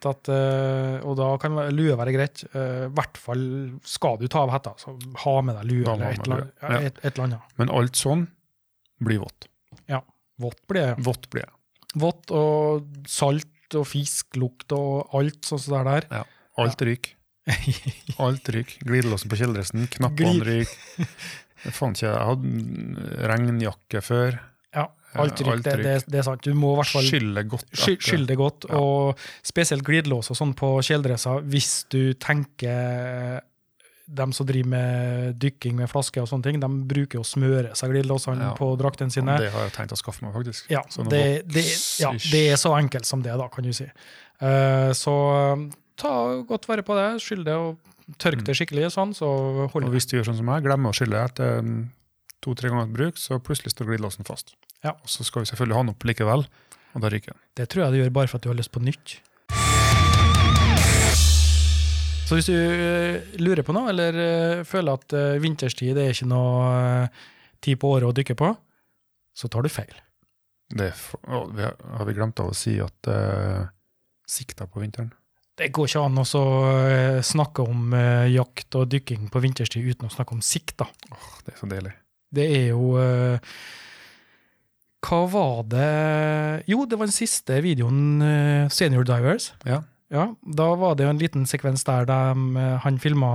[0.07, 2.45] At, eh, og da kan lue være greit.
[2.55, 3.43] Eh, I hvert fall
[3.83, 4.95] skal du ta av hetta, så
[5.25, 6.47] ha med deg lue eller et, lue.
[6.63, 6.79] ja, Ja.
[6.87, 7.57] et, et eller annet.
[7.59, 8.29] Men alt sånn
[9.03, 9.49] blir vått.
[10.39, 11.03] Vått blir det.
[11.03, 11.53] Vått blir det.
[11.97, 15.85] Vått og salt og fisklukt og alt sånt der.
[15.89, 16.07] der.
[16.13, 16.25] Ja.
[16.61, 17.16] Alt ryker.
[18.23, 18.81] Alt ryker.
[18.89, 21.17] Glidelåsen på kjeledressen, knappene ryker.
[21.67, 21.73] Jeg
[22.13, 24.37] hadde regnjakke før.
[24.77, 24.85] Ja,
[25.17, 25.63] alt ryker.
[25.65, 26.43] det, det, det er sant.
[26.45, 27.67] Du må i hvert fall Skylle godt.
[27.73, 28.77] Sky- Skyld det godt, Ja.
[28.83, 33.41] og spesielt glidelås og sånn på kjeledresser, hvis du tenker
[34.07, 37.91] dem som driver med dykking med flasker, og sånne ting, de bruker å smøre seg
[37.95, 38.53] glidelåsene Ja.
[38.55, 39.35] på draktene sine.
[39.41, 40.69] Det har jeg tenkt å skaffe meg, faktisk.
[40.71, 41.65] Ja, det, det,
[42.05, 43.89] ja, det er så enkelt som det, da, kan du si.
[44.39, 45.17] Uh, så
[46.01, 46.13] ta
[46.49, 49.29] godt vare på det, skyll det og tørk det skikkelig, sånn, så
[49.73, 49.95] holder det.
[49.97, 51.65] hvis du gjør sånn som meg, glemmer å skylle etter
[52.45, 54.55] to-tre ganger bruk, så plutselig står glidelåsen fast.
[54.85, 54.95] Ja.
[54.95, 56.47] Og så skal vi selvfølgelig ha den opp likevel,
[56.95, 57.41] og da ryker den.
[57.59, 59.19] Det tror jeg du gjør bare for at du har lyst på nytt.
[62.27, 66.17] Så hvis du eh, lurer på noe, eller eh, føler at eh, vinterstid det er
[66.17, 66.71] ikke noe
[67.63, 68.49] tid på året å dykke på,
[69.37, 69.95] så tar du feil.
[70.67, 73.69] Det for, å, vi har, har vi glemt av å si at uh,
[74.27, 75.13] sikta på vinteren?
[75.57, 76.45] Det går ikke an å
[76.85, 80.89] eh, snakke om eh, jakt og dykking på vinterstid uten å snakke om sikt, da.
[81.15, 81.93] Åh, det er så deilig.
[82.37, 83.53] Det er jo eh,
[85.07, 88.19] Hva var det Jo, det var den siste videoen,
[88.75, 89.53] Senior Divers.
[89.65, 89.85] Ja.
[90.13, 92.19] Ja, Da var det jo en liten sekvens der de,
[92.85, 93.31] han filma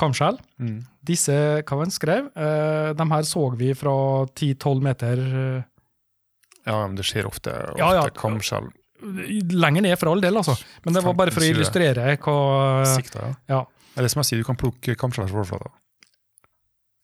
[0.00, 0.36] kamskjell.
[0.60, 0.82] Mm.
[1.08, 2.26] Disse, hva han skrev?
[2.34, 3.94] De her så vi fra
[4.28, 5.22] 10-12 meter
[6.66, 7.54] Ja, men det skjer ofte.
[7.54, 8.04] ofte Ja, ja.
[8.12, 8.68] Kamskjell.
[9.00, 10.56] Lenger ned, for all del, altså.
[10.84, 12.36] Men det var bare for å illustrere hva
[12.94, 13.34] Sikta, ja.
[13.52, 13.60] Ja.
[13.96, 15.70] Det er det som jeg sier, du kan plukke kamskjell fra overflata.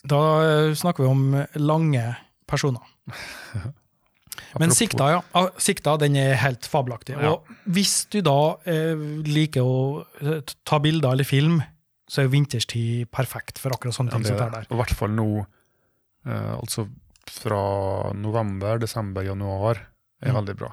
[0.04, 1.22] Da eh, snakker vi om
[1.62, 2.02] lange
[2.50, 2.82] personer.
[4.60, 5.20] Men sikta, ja.
[5.36, 7.14] Ah, Sikta den er helt fabelaktig.
[7.16, 7.34] Ja.
[7.36, 8.36] Og hvis du da
[8.68, 9.76] eh, liker å
[10.20, 11.60] eh, ta bilder eller film,
[12.10, 14.74] så er vinterstid perfekt for akkurat sånne Ja, ting er det det.
[14.74, 15.28] I hvert fall nå,
[16.28, 16.84] eh, altså
[17.32, 17.62] fra
[18.18, 19.80] november, desember, januar,
[20.22, 20.36] er Mm.
[20.42, 20.68] veldig bra.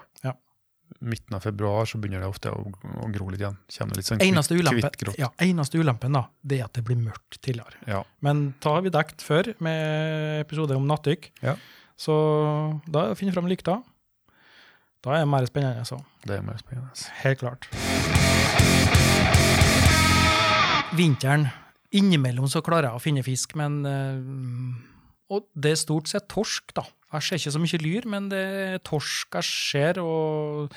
[0.99, 2.63] Midten av februar så begynner det ofte å,
[3.03, 3.57] å gro litt igjen.
[3.95, 7.77] Litt sånn Eneste ulempen, ja, eneste ulempen da, det er at det blir mørkt tidligere.
[7.87, 8.01] Ja.
[8.25, 11.29] Men da har vi dekt før med episode om nattdykk.
[11.45, 11.55] Ja.
[11.99, 12.15] Så
[12.89, 13.79] da finne fram lykta.
[15.03, 16.01] Da er det mer spennende, så.
[16.27, 16.91] Det er mer spennende.
[17.21, 17.69] Helt klart.
[20.97, 21.47] Vinteren.
[21.95, 24.19] Innimellom så klarer jeg å finne fisk, men eh,
[25.33, 26.83] Og det er stort sett torsk, da.
[27.09, 30.75] Jeg ser ikke så mye lyr, men det er torsk jeg ser, og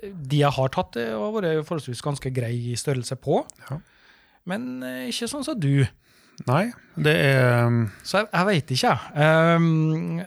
[0.00, 3.42] de jeg har tatt, det har vært forholdsvis ganske grei størrelse på.
[3.68, 3.78] Ja.
[4.48, 5.84] Men eh, ikke sånn som du.
[6.46, 6.64] Nei,
[7.00, 9.36] det er um, Så jeg, jeg veit ikke, jeg.
[9.56, 10.18] Um,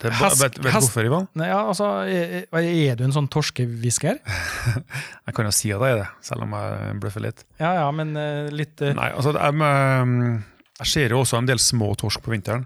[0.00, 1.26] vet, vet du hvorfor, Ivan?
[1.36, 4.22] nei, ja, altså, er, er du en sånn torskehvisker?
[5.26, 7.44] Jeg kan jo si at jeg er det, selv om jeg bløffer litt.
[7.60, 8.90] Ja ja, men eh, litt uh...
[8.96, 10.40] Nei, altså, jeg, um,
[10.80, 12.64] jeg ser jo også en del små torsk på vinteren,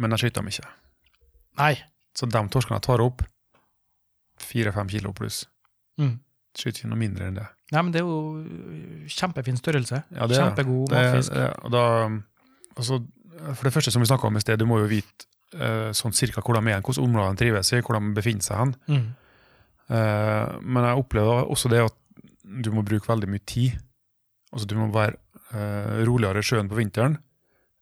[0.00, 0.70] men jeg skyter dem ikke.
[1.58, 1.74] Nei.
[2.16, 3.22] Så de torskene tar opp,
[4.40, 5.46] fire-fem kilo pluss,
[5.98, 6.18] Mm.
[6.56, 7.46] skyter ikke noe mindre enn det.
[7.72, 10.02] Nei, men det er jo kjempefin størrelse.
[10.14, 10.42] Ja, det er.
[10.50, 11.32] Kjempegod Det, matfisk.
[11.34, 11.84] det, og da,
[12.76, 12.98] altså,
[13.54, 16.12] for det første, som vi snakka om i sted, du må jo vite uh, sånn
[16.14, 18.74] cirka hvor de er, hvilke områder de trives i, hvor de befinner seg hen.
[18.88, 19.06] Mm.
[19.90, 21.94] Uh, men jeg opplever også det at
[22.44, 23.76] du må bruke veldig mye tid.
[24.52, 25.16] Altså Du må være
[25.54, 27.18] uh, roligere i sjøen på vinteren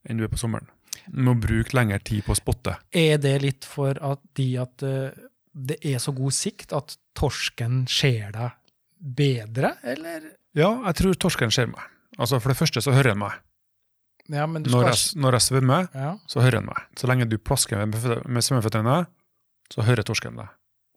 [0.08, 0.66] enn du er på sommeren.
[1.06, 2.76] Du må bruke lengre tid på å spotte.
[2.96, 7.84] Er det litt for at de at eh, det er så god sikt at torsken
[7.90, 8.54] ser deg
[8.98, 10.30] bedre, eller?
[10.56, 11.82] Ja, jeg tror torsken ser meg.
[12.18, 13.38] Altså For det første så hører den meg.
[14.32, 16.14] Ja, men du Når jeg, når jeg svømmer, ja.
[16.30, 16.86] så hører den meg.
[16.96, 19.02] Så lenge du plasker med, med svømmeføttene,
[19.72, 20.48] så hører torsken deg.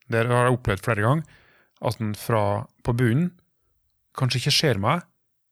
[0.07, 1.41] Det har jeg opplevd flere ganger.
[1.83, 3.33] At den fra på bunnen
[4.17, 5.03] kanskje ikke ser meg,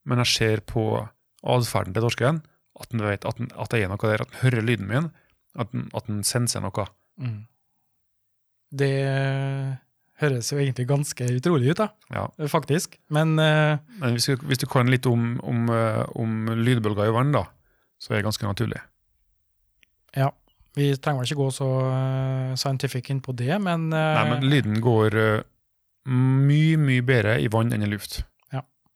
[0.08, 0.86] men jeg ser på
[1.46, 2.40] atferden til torsken
[2.80, 5.10] at han vet at, den, at det er noe der, at den hører lyden min,
[5.56, 6.86] at den, at den senser noe.
[7.22, 7.46] Mm.
[8.76, 8.92] Det
[10.22, 12.26] høres jo egentlig ganske utrolig ut, da, Ja.
[12.52, 12.98] faktisk.
[13.10, 17.32] Men uh, Men hvis hvis du kan litt om, om, eh, om lydbølger i vann,
[17.36, 17.46] da,
[18.00, 18.82] så er det ganske naturlig.
[20.16, 20.30] ja,
[20.76, 24.80] vi trenger vel ikke gå så eh, scientific inn på det, men, Nei, men lyden
[24.84, 25.16] går
[26.06, 28.24] mye, mye bedre i vann enn i luft.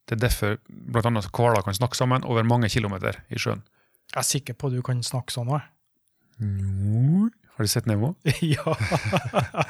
[0.09, 0.15] Ja.
[0.17, 0.57] Det er derfor
[1.05, 3.61] annet hvaler kan snakke sammen over mange kilometer i sjøen.
[4.09, 5.61] jeg er sikker på at du kan snakke sånn òg.
[6.39, 8.15] Jo, Har du sett Nemo?
[8.41, 8.63] ja.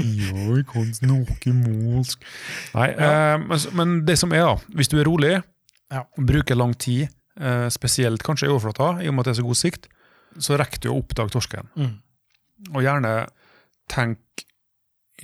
[0.00, 2.22] Jeg kan snakke målsk.
[2.74, 5.34] Nei, eh, men, men det som er, da, hvis du er rolig
[5.90, 6.04] Ja.
[6.16, 7.08] bruker lang tid,
[7.40, 9.88] eh, spesielt kanskje i overflata, i og med at det er så god sikt,
[10.38, 11.68] så rekker du å oppdage torsken.
[11.76, 11.96] mm.
[12.74, 13.26] Og gjerne
[13.88, 14.18] tenk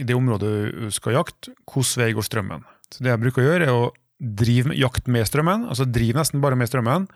[0.01, 2.65] i det området du skal jakte, hvordan vei går strømmen.
[2.95, 3.87] Så det jeg bruker å gjøre, er å
[4.19, 7.07] drive med, jakt med strømmen, altså drive nesten bare med strømmen,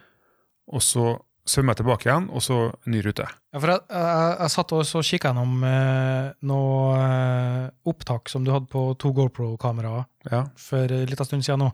[0.70, 1.12] og så
[1.50, 2.56] svømmer jeg tilbake igjen, og så
[2.92, 3.24] ny rute.
[3.54, 8.44] Ja, for jeg, jeg, jeg satt og så kikka gjennom eh, noe eh, opptak som
[8.46, 11.70] du hadde på to GoPro-kameraer Ja, for en liten stund siden nå.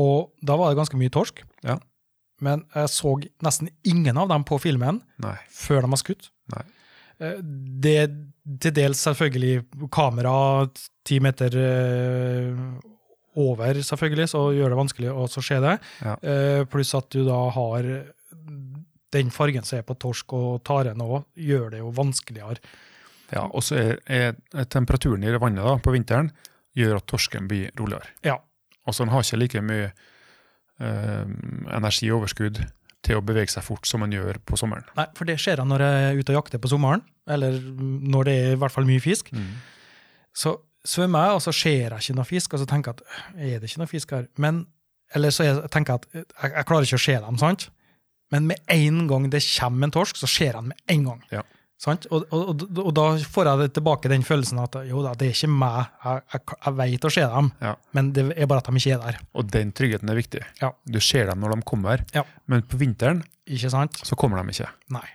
[0.00, 1.40] Og da var det ganske mye torsk.
[1.66, 1.78] Ja.
[2.44, 5.36] Men jeg så nesten ingen av dem på filmen nei.
[5.54, 6.30] før de var skutt.
[6.54, 6.66] Nei.
[7.22, 7.40] Eh,
[7.86, 7.96] Det
[8.64, 10.34] til dels selvfølgelig kamera
[11.06, 12.62] ti meter eh,
[13.40, 15.76] over, selvfølgelig, så gjør det vanskelig å så se det.
[16.04, 16.16] Ja.
[16.20, 17.90] Uh, pluss at du da har
[19.10, 22.60] den fargen som er på torsk og tare nå, gjør det jo vanskeligere.
[23.30, 26.30] Ja, og så er, er temperaturen i vannet da, på vinteren
[26.78, 28.10] gjør at torsken blir roligere.
[28.26, 28.38] Ja.
[28.86, 31.32] Og så den har ikke like mye eh,
[31.76, 32.62] energioverskudd
[33.06, 34.86] til å bevege seg fort som man gjør på sommeren.
[34.98, 38.28] Nei, for det ser jeg når jeg er ute og jakter på sommeren, eller når
[38.28, 39.30] det er i hvert fall mye fisk.
[40.36, 43.36] Så svømmer jeg, og så ser jeg ikke noe fisk, og så tenker jeg at
[43.36, 44.26] er det ikke noe fisk her?
[44.40, 44.66] Men,
[45.14, 47.68] eller så jeg tenker jeg at jeg, jeg klarer ikke å se dem, sant?
[48.30, 51.24] Men med en gang det kommer en torsk, så ser jeg den med en gang.
[51.34, 51.42] Ja.
[51.80, 52.04] Sant?
[52.12, 55.32] Og, og, og, og da får jeg tilbake den følelsen at jo da, det er
[55.32, 57.70] ikke meg, jeg, jeg, jeg vet å se dem, Ja.
[57.96, 59.20] men det er bare at de ikke er der.
[59.40, 60.42] Og den tryggheten er viktig.
[60.60, 60.70] Ja.
[60.84, 62.26] Du ser dem når de kommer, Ja.
[62.46, 64.68] men på vinteren så kommer de ikke.
[64.94, 65.06] Nei.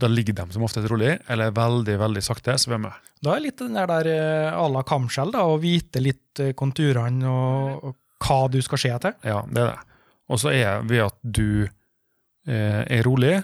[0.00, 2.96] Da ligger de som oftest rolig, eller veldig veldig sakte svømmer.
[3.22, 6.50] Da er litt den der, der eh, à la kamskjell, da, å vite litt eh,
[6.58, 9.14] konturene og, og hva du skal se etter.
[9.22, 10.00] Ja, det er det.
[10.32, 13.36] Og så er det ved at du eh, er rolig.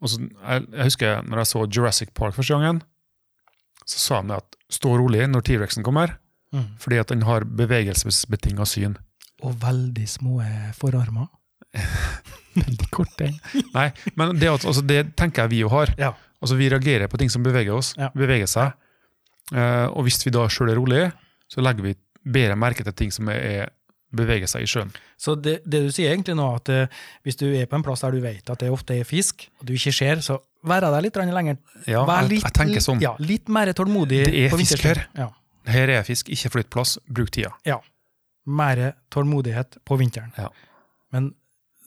[0.00, 2.80] Og så, jeg, jeg husker når jeg så Jurassic Park første gangen,
[3.84, 6.16] så sa de at stå rolig når T-rexen kommer,
[6.54, 6.68] Mm.
[6.78, 8.92] fordi at den har bevegelsesbetinga syn.
[9.42, 11.26] Og veldig små eh, forarmer.
[12.54, 13.36] Veldig kort, den.
[13.76, 13.88] Nei,
[14.18, 15.92] men det, altså, det tenker jeg vi jo har.
[16.00, 16.12] Ja.
[16.40, 18.10] Altså, vi reagerer på ting som beveger oss, Ja.
[18.14, 18.74] beveger seg.
[19.52, 21.02] Uh, og hvis vi da sjøl er rolig,
[21.52, 23.72] så legger vi bedre merke til ting som er, er
[24.14, 24.92] beveger seg i sjøen.
[25.20, 28.04] Så det, det du sier egentlig nå, at uh, hvis du er på en plass
[28.04, 31.00] der du vet at det ofte er fisk, og du ikke ser, så vær der
[31.04, 31.58] litt lenger.
[31.90, 33.02] Ja, Vær litt, jeg tenker sånn.
[33.04, 34.22] Ja, litt mer tålmodig.
[34.30, 35.02] Det er på fisk her.
[35.18, 35.28] Ja.
[35.68, 37.52] Her er fisk, ikke flytt plass, bruk tida.
[37.68, 37.80] ja.
[38.44, 40.32] Mer tålmodighet på vinteren.
[40.36, 40.50] Ja.
[41.16, 41.30] Men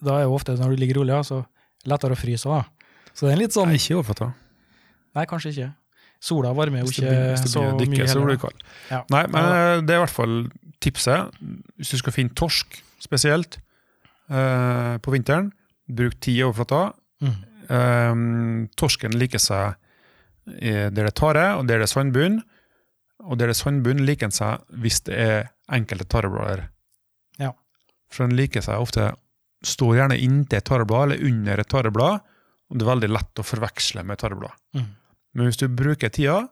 [0.04, 1.42] da er jo ofte når du ligger rolig, så
[1.88, 2.46] lettere å fryse.
[2.50, 2.64] da.
[3.14, 4.32] Så det er litt sånn Nei, ikke overfatta.
[5.18, 5.70] Nei, kanskje ikke.
[6.28, 8.38] Sola varmer jo ikke begynner- så dykke, mye så blir heller.
[8.38, 8.64] du kald.
[8.90, 9.04] Ja.
[9.14, 10.36] Nei, men eh, det er i hvert fall
[10.82, 11.32] tipset.
[11.78, 13.58] Hvis du skal finne torsk spesielt
[14.30, 15.52] eh, på vinteren,
[15.88, 16.94] bruk tid i overflata.
[17.22, 17.36] Mm.
[17.70, 19.76] Eh, torsken liker seg
[20.48, 22.38] der det er tare, og der det er sandbunn.
[23.28, 26.70] Og der det er sandbunn, liker den seg hvis det er enkelte tareblader.
[27.42, 27.52] Ja.
[28.10, 29.10] For den liker seg ofte
[29.66, 32.26] Står gjerne inntil et tareblad eller under et tareblad,
[32.68, 34.54] og det er veldig lett å forveksle med tareblad.
[34.78, 34.88] Mm.
[35.38, 36.44] Men hvis du bruker tida,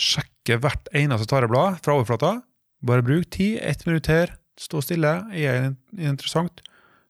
[0.00, 2.34] sjekke hvert eneste tareblad fra overflata,
[2.84, 6.62] bare bruk tid, ett minutt her, stå stille, er det interessant,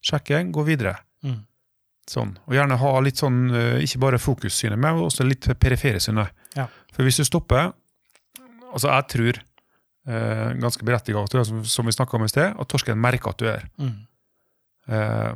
[0.05, 0.97] sjekke, gå videre.
[1.25, 1.43] Mm.
[2.11, 2.35] Sånn.
[2.45, 6.33] Og gjerne ha litt sånn, eh, ikke bare fokussynet, men også litt perifere synet.
[6.57, 6.69] Ja.
[6.93, 7.73] For hvis du stopper
[8.75, 9.37] Altså, jeg tror,
[10.11, 13.45] eh, ganske berettiget, som, som vi snakka om i sted, at torsken merker at du
[13.47, 13.69] er.
[13.79, 13.93] Mm.
[14.89, 15.35] Eh,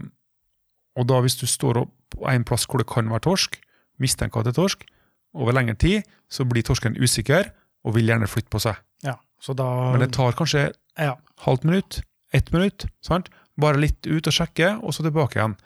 [0.99, 3.59] og da hvis du står opp på en plass hvor det kan være torsk,
[4.03, 4.85] mistenker at det er torsk,
[5.39, 7.51] over lengre tid, så blir torsken usikker
[7.87, 8.79] og vil gjerne flytte på seg.
[9.07, 11.15] Ja, så da Men det tar kanskje ja.
[11.45, 12.01] halvt minutt,
[12.35, 13.29] ett minutt, sant?
[13.59, 15.57] bare litt ut og sjekke, og så tilbake igjen.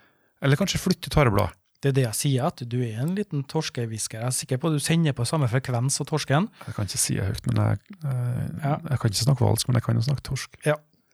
[0.43, 1.53] Eller kanskje flytte tareblad.
[1.83, 4.21] Det er det jeg sier, at du er en liten torskehvisker.
[4.23, 6.47] Jeg er sikker på at du sender på samme frekvens som torsken.
[6.67, 8.77] Jeg kan ikke si det høyt, men jeg, jeg, Ja.
[8.87, 10.57] jeg kan ikke snakke valsk, men jeg kan jo snakke torsk.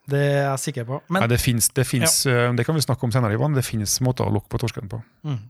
[0.08, 1.02] Det er jeg sikker på.
[1.12, 2.48] Men Nei, det finnes, det finnes, ja.
[2.56, 5.02] det kan vi snakke om senere, Ivan, det finnes måter å lukke på torsken på.
[5.28, 5.40] mm.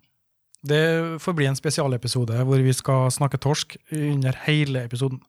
[0.66, 0.82] det
[1.22, 5.22] får bli en spesialepisode hvor vi skal snakke torsk under hele episoden.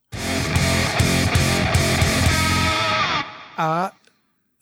[3.59, 3.91] Jeg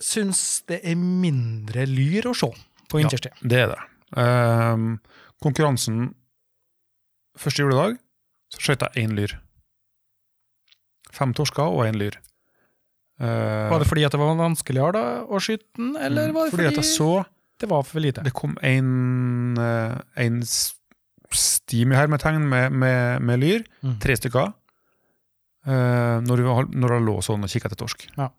[0.04, 2.52] syns det er mindre lyr å se
[2.92, 3.10] på Ja.
[3.42, 3.82] Det er det.
[4.18, 5.00] Um,
[5.44, 6.16] konkurransen
[7.38, 7.98] første juledag,
[8.52, 9.38] så skøyt jeg én lyr.
[11.14, 12.18] Fem torsker og en lyr.
[13.20, 16.54] Eh, Var det fordi at det var vanskeligere da, å skyte den, eller var det
[16.54, 17.26] fordi fordi, jeg så
[17.60, 18.22] det var for lite?
[18.24, 20.76] det kom en, eh, en s-
[21.32, 24.00] her med tegn med, med, med lyr, Mm.
[24.00, 24.54] tre stykker,
[25.68, 28.06] uh, når, vi når jeg lå sånn og kikket etter torsk.
[28.18, 28.30] Ja.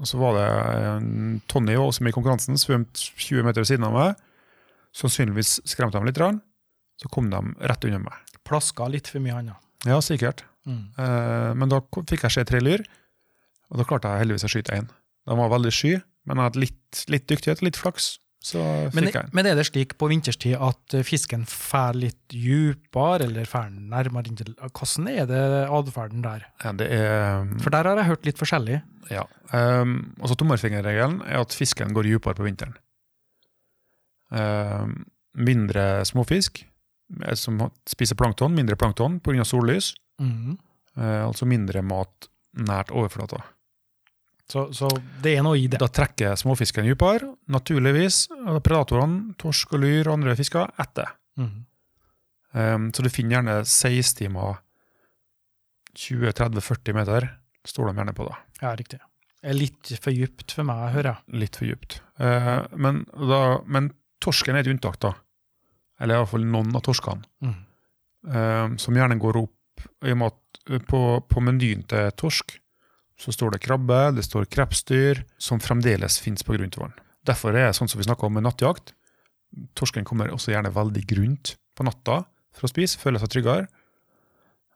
[0.00, 0.44] Og så var det
[0.88, 4.16] en Tonny også med i konkurransen, svømte 20 meter ved siden av meg.
[4.96, 6.40] Sannsynligvis skremte de litt, rann.
[7.00, 8.14] så kom de rett under meg.
[8.46, 9.56] Plaska litt for mye annet.
[9.84, 10.44] Ja, sikkert.
[10.66, 10.84] Mm.
[10.96, 12.84] Uh, men da fikk jeg se tre lyr,
[13.74, 14.86] og da klarte jeg heldigvis å skyte én.
[15.26, 15.96] De var veldig sky,
[16.28, 18.12] men jeg hadde litt, litt dyktighet og litt flaks,
[18.44, 18.60] så
[18.92, 19.30] Men, fikk jeg en.
[19.32, 24.28] men er det slik på vinterstid at eh, fisken fær litt dypere, eller fær nærmere
[24.28, 25.38] inntil Hvordan er det
[25.72, 26.44] atferden der?
[26.60, 28.82] Ja, det er For der har jeg hørt litt forskjellig.
[29.08, 29.24] Ja.
[29.48, 32.76] Um, altså Tommelfingerregelen er at fisken går dypere på vinteren.
[34.28, 35.06] Um,
[35.40, 36.60] mindre småfisk
[37.24, 39.44] eh, som spiser plankton, mindre plankton pga.
[39.48, 39.94] sollys.
[40.20, 40.58] Mm.
[41.00, 43.40] Uh, altså mindre mat nært overflata.
[44.50, 44.88] Så, så
[45.24, 45.80] det er noe i det.
[45.80, 48.26] Da trekker småfisken dypere, naturligvis.
[48.44, 51.14] og Predatorene, torsk og lyr og andre fisker, etter.
[51.40, 51.54] Mm.
[52.54, 54.60] Um, så du finner gjerne seistimer
[55.96, 57.28] 20-30-40 meter.
[57.64, 58.38] Står de gjerne på da.
[58.60, 59.00] Ja, riktig.
[59.40, 61.40] Det er litt for dypt for meg, hører jeg.
[61.42, 61.98] Litt for djupt.
[62.20, 63.90] Uh, men, da, men
[64.24, 65.14] torsken er et unntak, da.
[66.02, 67.24] Eller iallfall noen av torskene.
[67.44, 67.60] Mm.
[68.34, 72.56] eh, som gjerne går opp i og med at på, på menyen til torsk
[73.20, 76.94] så står det krabbe, det står krepsdyr, som fremdeles finnes på grunt vann.
[77.24, 78.92] Derfor er det sånn som vi snakka om med nattjakt.
[79.78, 82.24] Torsken kommer også gjerne veldig grunt på natta
[82.54, 83.68] for å spise, føler seg tryggere.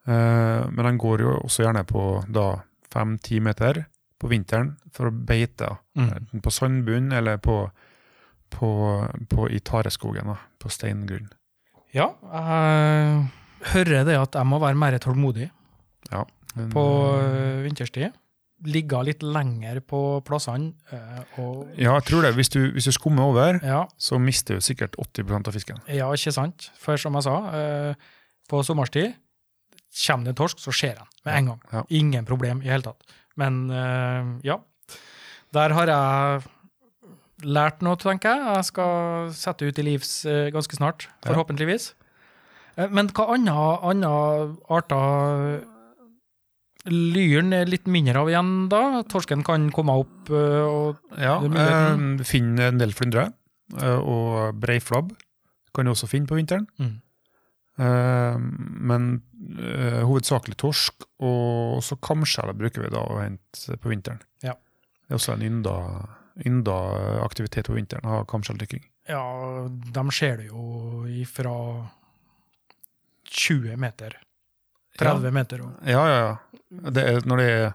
[0.09, 2.49] Eh, men den går jo også gjerne på da
[2.89, 3.85] fem-ti meter
[4.19, 5.75] på vinteren for å beite.
[5.99, 6.09] Mm.
[6.09, 7.61] Enten på sandbunnen eller på,
[8.55, 8.71] på,
[9.31, 11.29] på i tareskogen, da, på steingrunn.
[11.95, 15.49] Ja, jeg hører det at jeg må være mer tålmodig
[16.11, 16.85] Men, på
[17.19, 18.17] eh, øh, vinterstid.
[18.67, 20.73] Ligge litt lenger på plassene.
[21.39, 22.35] og Ja, jeg tror det.
[22.35, 25.79] Hvis du, hvis du skummer over, ja, så mister du sikkert 80% av fisken.
[25.89, 26.71] ja, ikke sant?
[26.79, 27.95] For som jeg sa, øh,
[28.49, 29.13] på sommerstid
[30.07, 31.61] kommer det en torsk, så skjer den med en gang.
[31.73, 31.83] Ja.
[31.91, 33.03] Ingen problem i hele tatt.
[33.37, 34.57] Men øh, ja,
[35.55, 36.43] der har jeg
[37.47, 38.57] lært noe, tenker jeg.
[38.57, 41.93] Jeg skal sette ut i livs ganske snart, forhåpentligvis.
[42.77, 45.61] Eh, Men hva andre arter
[46.87, 49.03] Lyren er litt mindre av igjen da?
[49.11, 52.23] Torsken kan komme opp øh, og Ja, eh, du
[52.63, 53.33] en del flyndre,
[53.77, 55.11] eh, og breiflabb
[55.75, 56.69] kan du også finne på vinteren.
[56.79, 56.95] Mm.
[57.79, 59.09] Eh, men
[59.59, 64.23] eh, hovedsakelig torsk, og også kamskjeller bruker vi da å hente på vinteren.
[64.43, 64.55] Ja.
[64.55, 65.77] Det er også en ynda,
[66.47, 66.79] ynda
[67.27, 68.87] aktivitet på vinteren, å ha kamskjelldykking.
[69.09, 69.23] Ja,
[69.69, 70.65] de ser du jo
[71.09, 71.55] ifra
[73.29, 74.19] 20 meter.
[74.99, 75.63] 30 meter.
[75.65, 75.73] Og.
[75.87, 76.91] Ja, ja, ja.
[76.91, 77.73] Det er, når det er,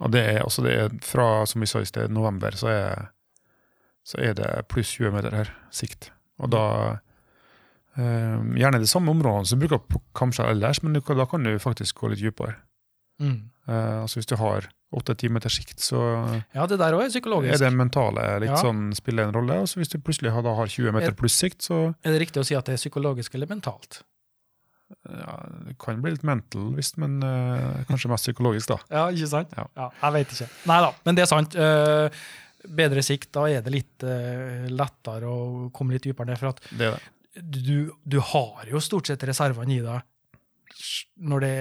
[0.00, 3.08] og det er, altså det er fra, som vi sa i sted, november, så er,
[4.06, 6.10] så er det pluss 20 meter her, sikt.
[6.38, 6.64] Og da
[7.96, 11.42] eh, Gjerne de samme områdene som du bruker på kamskjell ellers, men du, da kan
[11.46, 12.56] du faktisk gå litt dypere.
[13.22, 13.38] Mm.
[13.68, 15.98] Eh, altså Hvis du har 8-10 meter sikt, så
[16.54, 17.54] Ja, det der også er psykologisk.
[17.54, 18.56] er det mentale litt Ja.
[18.62, 19.56] sånn spiller en rolle.
[19.64, 22.12] Og så hvis du plutselig har, da har 20 meter Er- pluss sikt, så Er
[22.12, 24.02] det riktig å si at det er psykologisk eller mentalt?
[25.06, 25.34] Ja,
[25.66, 28.76] det kan bli litt mental, visst, men uh, kanskje mest psykologisk, da.
[28.90, 29.54] Ja, ikke sant?
[29.56, 29.88] Ja.
[30.02, 30.48] jeg vet ikke.
[30.70, 31.56] Nei da, men det er sant.
[31.58, 32.28] Uh,
[32.76, 36.40] bedre sikt, da er det litt uh, lettere å komme litt dypere ned.
[36.42, 37.50] For at Det det.
[37.66, 40.12] du, du har jo stort sett reservene i deg
[41.26, 41.54] når det,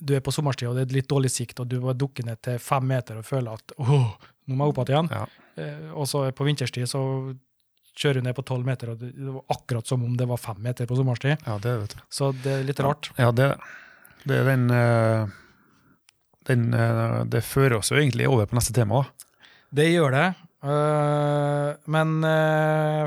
[0.00, 2.40] du er på sommerstid og det er litt dårlig sikt, og du bare dukker ned
[2.42, 4.14] til fem meter og føler at åh,
[4.48, 5.10] nå må jeg opp igjen.
[5.12, 5.26] Ja.
[5.94, 7.02] Og så på vinterstid så
[7.94, 10.88] kjører ned på tolv meter, og det, var akkurat som om det var fem meter
[10.90, 11.44] på sommerstid.
[11.46, 12.02] Ja, det vet du.
[12.12, 13.10] Så det er litt rart.
[13.20, 13.52] Ja, det,
[14.26, 15.34] det er den, eh,
[16.50, 19.04] den eh, Det fører oss jo egentlig over på neste tema.
[19.74, 20.26] Det gjør det.
[20.64, 22.14] Eh, men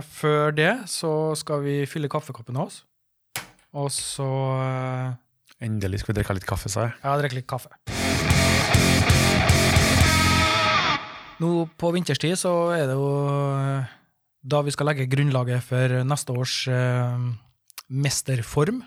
[0.08, 2.84] før det så skal vi fylle kaffekoppen hos.
[3.78, 4.28] Og så
[5.58, 6.98] Endelig skal vi drikke litt kaffe, sa jeg.
[7.02, 7.74] Ja, drikke litt kaffe.
[11.42, 13.10] Nå på vinterstid så er det jo
[14.48, 17.28] da vi skal legge grunnlaget for neste års eh,
[17.88, 18.82] mesterform.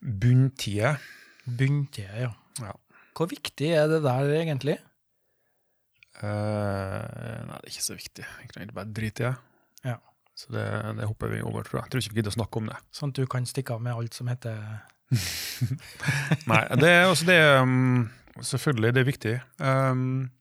[0.00, 0.96] Bunntide.
[1.44, 2.32] Bunntide, ja.
[2.62, 2.74] Ja.
[3.14, 4.78] Hvor viktig er det der egentlig?
[6.22, 8.24] Uh, nei, det er ikke så viktig.
[8.24, 9.34] Jeg kan egentlig bare drite i det.
[9.90, 9.96] Ja.
[10.34, 10.64] Så det,
[10.98, 11.86] det hopper vi over, tror jeg.
[11.86, 12.78] Jeg tror ikke vi gidder å snakke om det.
[12.94, 14.60] Sånn at du kan stikke av med alt som heter
[16.50, 18.06] Nei, det er også det um,
[18.40, 19.34] Selvfølgelig, det er viktig.
[19.60, 20.32] Um,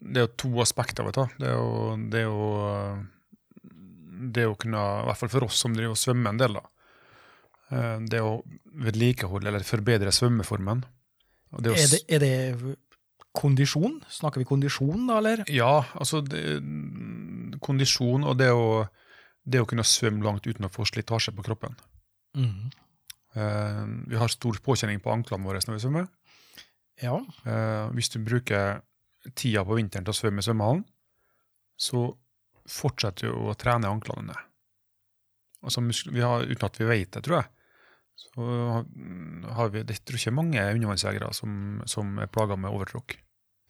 [0.00, 1.26] det er jo to aspekter av det.
[1.40, 2.44] Det er jo det, er jo,
[4.36, 6.64] det å kunne, i hvert fall for oss som driver og svømmer en del, da.
[7.70, 8.40] Uh, det å
[8.82, 10.80] vedlikeholde eller forbedre svømmeformen
[11.62, 12.72] det Er det, er det
[13.36, 14.00] kondisjon?
[14.10, 15.42] Snakker vi kondisjon, da, eller?
[15.50, 16.60] Ja, altså det,
[17.62, 18.86] kondisjon og det å,
[19.42, 21.74] det å kunne svømme langt uten å få slitasje på kroppen.
[22.38, 22.70] Mm.
[23.34, 26.06] Eh, vi har stor påkjenning på anklene våre når vi svømmer.
[27.02, 27.16] Ja.
[27.46, 28.82] Eh, hvis du bruker
[29.34, 30.84] tida på vinteren til å svømme i svømmehallen,
[31.80, 32.04] så
[32.70, 34.44] fortsetter du å trene anklene dine.
[35.60, 37.50] Altså, vi har, uten at vi vet det, tror jeg,
[38.20, 38.46] så
[39.56, 43.16] har vi, det tror ikke mange undervannsjegere som, som er plaga med overtråkk.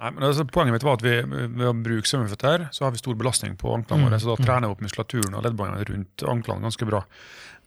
[0.01, 3.01] Nei, men altså, Poenget mitt var at vi, ved å bruke svømmeføtter så har vi
[3.03, 6.25] stor belastning på anklene Mm, våre, så da trener vi opp muskulaturen og leddbåndene rundt
[6.25, 7.03] anklene ganske bra.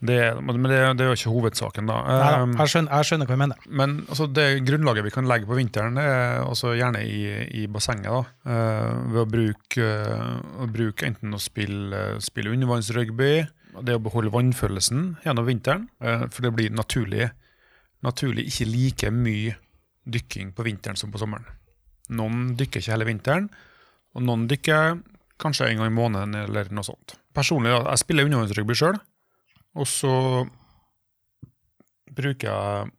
[0.03, 1.99] Det, men det, det er jo ikke hovedsaken, da.
[2.03, 3.67] Nei, da, Um, jeg, skjønner, jeg skjønner hva jeg mener.
[3.69, 7.21] men altså, det grunnlaget vi kan legge på vinteren, det er altså gjerne i,
[7.61, 8.09] i bassenget.
[8.09, 13.31] da, eh, Ved å bruke, eh, å bruke enten å spille, spille undervannsrugby,
[13.85, 15.87] det å beholde vannfølelsen gjennom vinteren.
[16.01, 17.29] eh, for det blir naturlig,
[18.03, 19.55] naturlig ikke like mye
[20.09, 21.45] dykking på vinteren som på sommeren.
[22.11, 23.47] Noen dykker ikke hele vinteren,
[24.13, 24.97] og noen dykker
[25.41, 27.15] kanskje en gang i måneden eller noe sånt.
[27.33, 28.99] Personlig, da, jeg spiller undervannsrugby sjøl,
[29.73, 30.15] og så
[32.13, 32.91] bruker jeg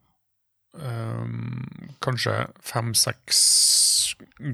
[0.82, 2.34] øhm, kanskje
[2.66, 3.42] fem-seks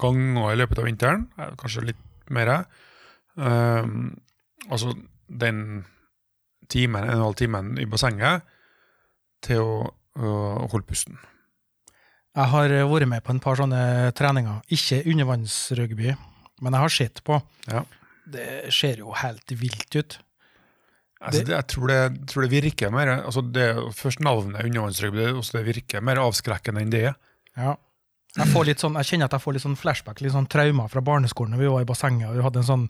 [0.01, 2.53] ganger i løpet av vinteren, eh, kanskje litt mer.
[3.35, 4.21] Um,
[4.69, 4.93] altså
[5.27, 5.87] den
[6.71, 8.47] timen, en og en halv timen i bassenget
[9.47, 9.91] til å,
[10.21, 10.33] å
[10.71, 11.19] holde pusten.
[12.39, 13.83] Jeg har eh, vært med på en par sånne
[14.19, 14.61] treninger.
[14.77, 16.13] Ikke undervannsrugby,
[16.63, 17.41] men jeg har sett på.
[17.71, 17.85] Ja.
[18.31, 20.19] Det ser jo helt vilt ut.
[21.21, 21.99] Altså, det, jeg tror det,
[22.31, 26.93] tror det virker mer altså det, Først navnet undervannsrugby, det, det virker mer avskrekkende enn
[26.95, 27.19] det er.
[27.59, 27.75] Ja.
[28.39, 31.57] Jeg, sånn, jeg kjenner at jeg får litt sånn flashback, litt sånn traumer fra barneskolen
[31.57, 32.29] når vi var i bassenget.
[32.31, 32.89] og vi hadde en sånn,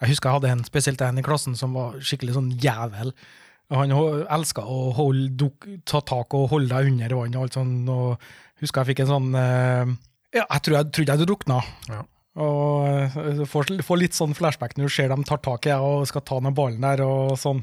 [0.00, 3.14] Jeg husker jeg hadde en spesielt en i klassen som var skikkelig sånn jævel.
[3.72, 5.48] Han elska å holde,
[5.86, 7.36] ta tak og holde deg under vann.
[7.36, 8.18] og alt sånn, og
[8.62, 9.94] husker jeg fikk en sånn eh,
[10.34, 11.60] Ja, jeg tror jeg trodde jeg hadde drukna.
[11.90, 12.02] Ja.
[12.34, 15.80] Og eh, får, får litt sånn flashback når du ser dem tar tak i deg
[15.86, 17.62] og skal ta ned ballen der og sånn.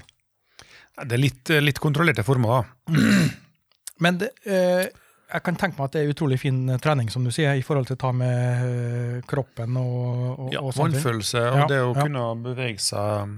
[1.01, 2.95] Det er litt, litt kontrollerte former, da.
[4.03, 4.87] Men det, eh,
[5.31, 7.63] jeg kan tenke meg at det er utrolig fin eh, trening, som du sier, i
[7.65, 10.09] forhold til å ta med eh, kroppen og,
[10.47, 12.01] og, Ja, og sånne vannfølelse og Ja, det å ja.
[12.03, 13.37] kunne bevege seg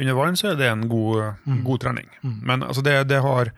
[0.00, 1.60] under vann, så er det en god, Mm.
[1.66, 2.08] god trening.
[2.24, 2.38] Mm.
[2.50, 3.52] Men altså, det, det har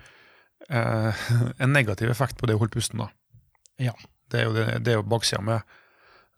[0.68, 1.22] eh,
[1.62, 3.00] en negativ effekt på det å holde pusten.
[3.04, 3.10] da.
[3.82, 3.94] Ja.
[4.32, 5.60] Det er jo, det, det er jo baksida med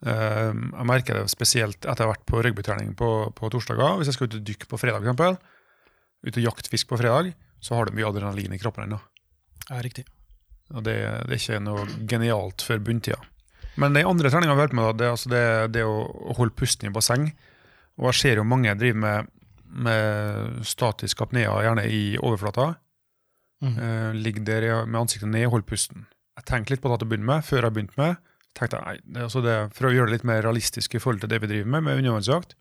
[0.05, 3.97] eh, Jeg merker det spesielt etter å ha vært på rugbytrening på, på torsdager.
[3.99, 5.39] Hvis jeg skal ut og dykke på fredag, eksempel,
[6.26, 7.32] ut og jakte fisk på fredag,
[7.64, 9.01] så har du mye adrenalin i kroppen ennå.
[9.68, 10.05] Ja, riktig.
[10.74, 13.20] Og det, det er ikke noe genialt for bunntida.
[13.78, 15.45] Men den andre treninga vi har vært med, da, det altså det,
[15.76, 17.30] det å å holde pusten i basseng.
[17.99, 19.32] Og jeg ser jo mange driver med,
[19.86, 22.72] med statisk apnea, gjerne i overflata.
[23.62, 23.74] Mm.
[23.74, 26.07] Eh, ligger der med ansiktet ned og holder pusten.
[26.39, 28.16] Jeg tenkte litt på det til å begynne med, før jeg begynte med.
[28.59, 31.20] tenkte jeg, nei, det, altså det, For å gjøre det litt mer realistisk i forhold
[31.24, 32.55] til det vi driver med, med undervannsjakt,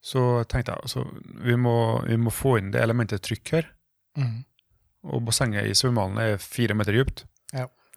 [0.00, 1.02] så tenkte jeg altså,
[1.44, 1.74] vi, må,
[2.08, 3.68] vi må få inn det elementet trykk her.
[4.16, 4.38] Mm.
[5.12, 7.26] Og bassenget i svømmehallen er fire meter dypt.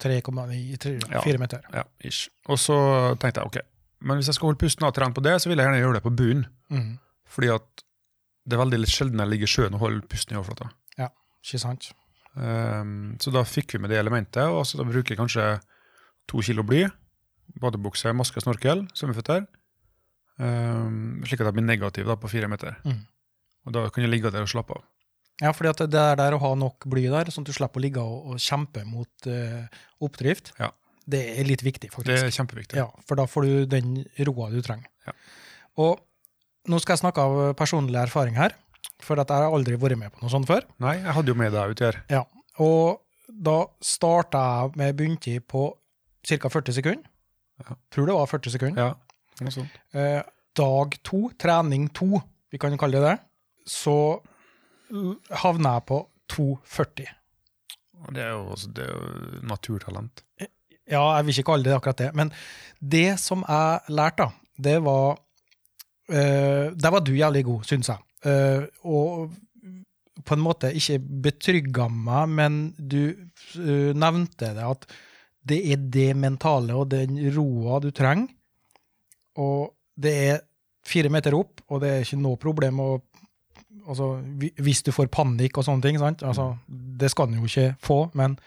[0.03, 1.21] 3,9 tre- Ja.
[1.23, 1.61] fire meter.
[1.71, 2.27] Ja, ish.
[2.51, 2.75] Og så
[3.21, 3.57] tenkte jeg ok,
[4.03, 5.93] men hvis jeg skal holde pusten og trene på det, så vil jeg gjerne gjøre
[5.99, 6.47] det på bunnen.
[6.73, 6.97] Mm.
[7.29, 7.83] Fordi at
[8.43, 10.71] det er veldig sjelden jeg ligger i sjøen og holder pusten i overflata.
[11.43, 11.89] Ikke sant?
[12.37, 15.47] Ehm, så da fikk vi med det elementet, og så da bruker jeg kanskje
[16.27, 16.85] to kilo bly,
[17.61, 19.45] badebukse, maske, snorkel, svømmeføtter,
[20.41, 22.73] Um, slik at jeg blir negativ da på fire meter.
[22.87, 23.03] Mm.
[23.67, 24.81] Og da kan jeg ligge der og slappe av.
[25.43, 27.77] Ja, fordi at det er der å ha nok bly der, sånn at du slipper
[27.77, 29.67] å ligge og, og kjempe mot uh,
[30.01, 30.71] oppdrift, Ja.
[31.05, 32.09] det er litt viktig, faktisk.
[32.09, 32.79] Det er kjempeviktig.
[32.81, 33.93] Ja, for da får du den
[34.25, 34.89] roa du trenger.
[35.05, 35.13] Ja.
[35.85, 36.01] Og
[36.65, 38.57] nå skal jeg snakke av personlig erfaring her,
[39.03, 40.65] for at jeg har aldri vært med på noe sånt før.
[40.83, 41.99] Nei, jeg hadde jo med deg ut her.
[42.11, 42.23] Ja.
[42.63, 45.65] Og da starta jeg med bunntid på
[46.27, 46.49] ca.
[46.49, 47.09] 40 sekunder.
[47.63, 47.75] Ja.
[47.93, 48.91] Tror det var 40 sekunder.
[48.91, 49.81] Ja, noe sånt.
[49.95, 50.21] Eh,
[50.57, 52.21] dag to, trening to,
[52.53, 53.17] vi kan kalle det det,
[53.69, 53.97] så
[55.43, 55.99] havna jeg på
[56.33, 57.11] 2,40.
[58.13, 60.23] Det er jo, det er jo naturtalent.
[60.89, 62.31] Ja, jeg vil ikke kalle det akkurat det, men
[62.79, 65.15] det som jeg lærte, da, det var
[66.11, 67.97] eh, Der var du jævlig god, syns jeg.
[68.23, 69.33] Eh, og
[70.23, 74.85] på en måte ikke betrygga meg, men du uh, nevnte det at
[75.43, 78.29] det er det mentale og den roa du trenger.
[79.41, 80.43] Og det er
[80.85, 82.89] fire meter opp, og det er ikke noe problem å
[83.89, 84.13] altså,
[84.61, 85.97] Hvis du får panikk og sånne ting?
[85.99, 88.37] Altså, det skal du jo ikke få, men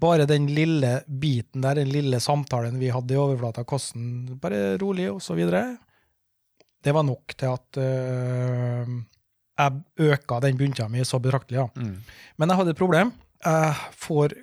[0.00, 5.10] bare den lille biten der, den lille samtalen vi hadde i overflata, hvordan bare rolig
[5.12, 5.76] og så videre,
[6.80, 8.94] det var nok til at øh,
[9.60, 11.60] jeg øka den bunta mi så betraktelig.
[11.60, 11.68] Ja.
[11.76, 11.96] Mm.
[12.38, 13.12] Men jeg hadde et problem.
[13.44, 14.36] Jeg får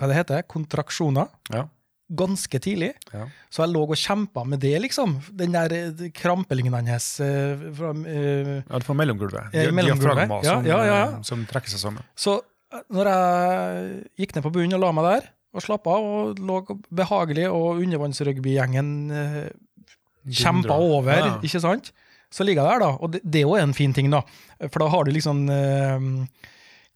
[0.00, 1.30] hva det heter, kontraksjoner.
[1.52, 1.68] Ja.
[2.12, 2.90] ganske tidlig.
[3.12, 3.26] Ja.
[3.48, 5.14] Så jeg lå og kjempa med det, liksom.
[5.38, 9.54] Den der eh, krampelignende uh, fra, uh, Ja, det får mellomgulvet.
[9.54, 10.26] Eh, mellomgulvet.
[10.26, 12.04] Diafragma Ja, som, ja, ja, eh, som trekker seg sammen.
[12.12, 12.40] Så
[12.92, 16.60] når jeg gikk ned på bunnen og la meg der, og slappa av, og lå
[16.92, 19.48] behagelig, og undervannsrugbygjengen uh,
[20.28, 21.92] kjempa over, ikke sant?
[22.32, 22.90] Så ligger jeg der, da.
[23.04, 24.22] Og det, det er jo en fin ting, da.
[24.70, 26.06] For da har du liksom eh,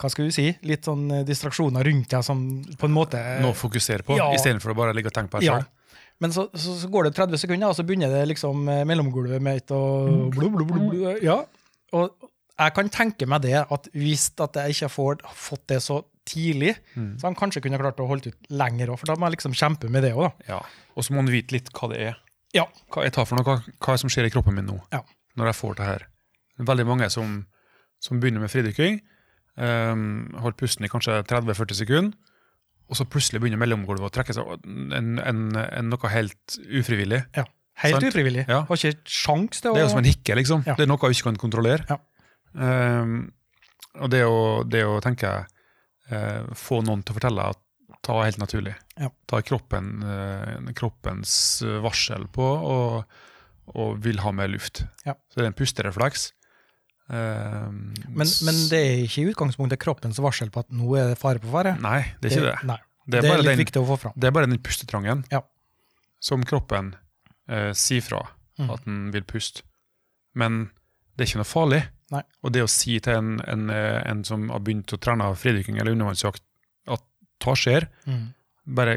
[0.01, 0.47] Hva skal du si?
[0.68, 2.41] Litt sånn eh, distraksjoner rundt deg som
[2.80, 4.30] på en måte Noe å fokusere på, Ja.
[4.37, 5.59] istedenfor å bare ligge og tenke på deg Ja.
[5.61, 5.66] sjøl.
[6.24, 9.43] Men så, så, så går det 30 sekunder, og så begynner det liksom eh, mellomgulvet
[9.45, 11.43] mitt og blub, blub, blub, blub, Ja.
[11.93, 15.99] Og jeg kan tenke meg det, at hvis at jeg ikke får fått det så
[16.26, 17.18] tidlig, Mm.
[17.20, 19.53] så han kanskje kunne klart å holde ut lenger òg, for da må jeg liksom
[19.55, 20.55] kjempe med det òg, da.
[20.57, 20.61] Ja.
[20.97, 22.16] Og så må han vite litt hva det er.
[22.57, 22.64] Ja.
[22.91, 23.45] Hva jeg tar for noe,
[23.76, 25.03] hva, er som skjer i kroppen min nå, Ja.
[25.37, 26.07] Når jeg får det her.
[26.57, 27.43] Er veldig mange som,
[28.03, 29.01] som begynner med fridykking,
[29.61, 30.07] um,
[30.41, 32.16] holder pusten i kanskje 30-40 sekunder,
[32.87, 37.24] og så plutselig begynner mellomgulvet å trekke seg en, en, en, noe helt ufrivillig.
[37.37, 37.45] Ja,
[37.82, 38.07] Helt Sant.
[38.09, 38.47] ufrivillig.
[38.49, 38.62] Ja.
[38.64, 40.62] Har ikke sjans til å Det er jo som en hikke, liksom.
[40.64, 40.76] Ja.
[40.78, 41.84] Det er noe jeg ikke kan kontrollere.
[41.91, 41.99] Ja.
[42.57, 43.18] Um,
[44.01, 47.61] og det å, det å tenke uh, Få noen til å fortelle at
[48.07, 48.72] ta helt naturlig.
[48.97, 49.11] Ja.
[49.28, 51.32] Ta kroppen, uh, kroppens
[51.66, 53.18] eh, varsel på og,
[53.74, 54.84] og vil ha mer luft.
[55.04, 55.14] Ja.
[55.30, 56.32] Så det er en pusterefleks.
[57.08, 61.18] Um, men, men det er ikke i utgangspunktet kroppens varsel på at nå er det
[61.20, 61.76] fare på fare.
[61.82, 62.78] Nei, det er ikke det.
[63.06, 64.14] Det det er er, litt den, viktig å få fram.
[64.18, 65.40] det er bare den pustetrangen Ja.
[66.18, 66.94] som kroppen
[67.48, 68.24] eh, sier fra
[68.58, 68.70] Mm.
[68.72, 69.60] at den vil puste.
[70.34, 70.70] Men
[71.14, 71.82] det er ikke noe farlig.
[72.10, 72.22] Nei.
[72.42, 75.76] Og det å si til en, en, eh, en som har begynt å trene fridykking
[75.78, 76.40] eller undervannsjakt,
[76.88, 77.02] at
[77.38, 78.32] ta skjer, Mm.
[78.66, 78.94] bare,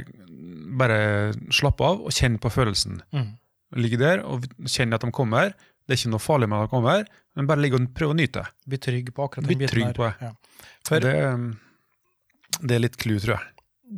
[0.79, 3.01] bare slapp av og kjenn på følelsen.
[3.11, 3.33] Mm.
[3.77, 5.51] Ligge der og kjenner at de kommer.
[5.85, 7.05] Det er ikke noe farlig med at de kommer,
[7.37, 8.43] men bare ligge og prøve å nyte.
[8.69, 10.13] Bli trygg på akkurat den biten trygg på det.
[10.21, 10.31] Ja.
[10.87, 11.15] For Det,
[12.65, 13.47] det er litt clou, tror jeg.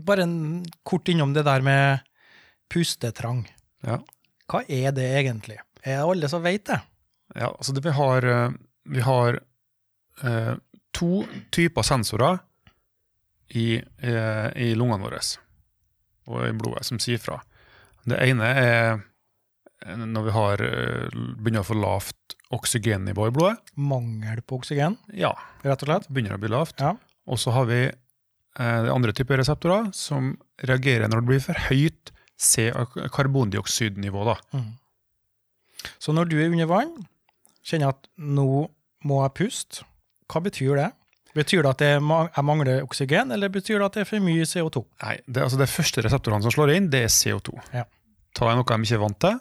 [0.08, 2.00] bare en kort innom det der med
[2.72, 3.46] pustetrang.
[3.84, 3.98] Ja.
[4.52, 5.58] Hva er det egentlig?
[5.84, 6.80] Er det alle som vet det?
[7.36, 8.52] Ja, altså det, vi har, eh,
[8.92, 9.40] vi har
[10.24, 10.56] eh,
[10.96, 12.40] to typer sensorer
[13.56, 15.20] i, eh, i lungene våre
[16.28, 17.40] og i blodet som sier fra.
[18.08, 19.02] Det ene er
[19.86, 21.10] når vi har, eh,
[21.42, 23.58] begynner å få lavt oksygennivå i blodet.
[23.76, 26.10] Mangel på oksygen, Ja, rett og slett?
[26.10, 26.80] begynner å bli lavt.
[26.80, 26.96] Ja.
[27.28, 32.12] Og så har vi eh, andre typer reseptorer som reagerer når det blir for høyt
[33.12, 34.38] karbondioksidnivå.
[34.54, 34.72] Mm.
[36.00, 37.08] Så når du er under vann,
[37.66, 38.70] kjenner at nå
[39.06, 39.86] må jeg puste,
[40.32, 40.90] hva betyr det?
[41.34, 42.02] Betyr det at jeg
[42.44, 44.84] mangler oksygen, eller betyr det at det er for mye CO2?
[45.04, 47.56] Nei, det, altså det første reseptorene som slår inn, det er CO2.
[47.74, 47.86] Ja.
[48.36, 49.40] Tar jeg noe de ikke er vant til,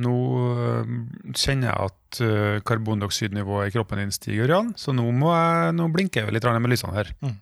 [0.00, 0.14] nå
[0.54, 0.90] øh,
[1.36, 5.88] kjenner jeg at øh, karbondioksidnivået i kroppen din stiger, Jan, så nå, må jeg, nå
[5.94, 7.12] blinker jeg litt med lysene her.
[7.24, 7.38] Mm.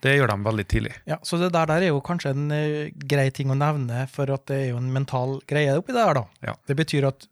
[0.00, 0.92] Det gjør de veldig tidlig.
[1.08, 4.32] Ja, Så det der, der er jo kanskje en eh, grei ting å nevne, for
[4.32, 6.22] at det er jo en mental greie oppi det her.
[6.22, 6.24] da.
[6.52, 6.54] Ja.
[6.68, 7.26] Det betyr at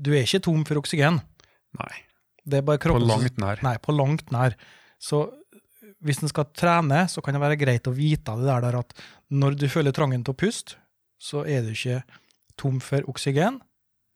[0.00, 1.20] du er ikke tom for oksygen.
[1.80, 1.92] Nei,
[2.40, 3.60] Det er bare kroppen På langt nær.
[3.62, 4.56] Nei, på langt nær.
[5.00, 5.26] Så
[6.00, 8.94] hvis en skal trene, så kan det være greit å vite det der, der at
[9.28, 10.78] når du føler trangen til å puste,
[11.20, 12.00] så er du ikke
[12.60, 13.60] tom for oksygen.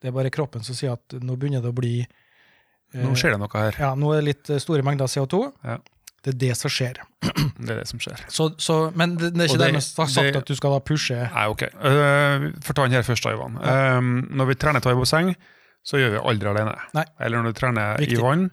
[0.04, 3.32] Det er bare kroppen som sier at nå begynner det å bli eh, Nå skjer
[3.32, 3.78] det noe her.
[3.80, 5.40] Ja, nå er det litt eh, store mengder CO2.
[5.64, 5.78] Ja.
[6.24, 7.00] Det er det som skjer.
[7.64, 8.20] Det er det som skjer.
[8.32, 10.80] Så, så, men det, det er ikke det- dermed sagt det- at du skal da
[10.84, 11.64] pushe Nei, ok.
[11.76, 13.58] Uh, Får ta den her først, Ivan.
[13.60, 13.98] Ivan.
[13.98, 14.94] Um, når vi trener thai
[15.84, 16.74] så gjør vi aldri alene.
[16.96, 17.04] Nei.
[17.20, 18.16] Eller når du trener Viktig.
[18.16, 18.46] i vann,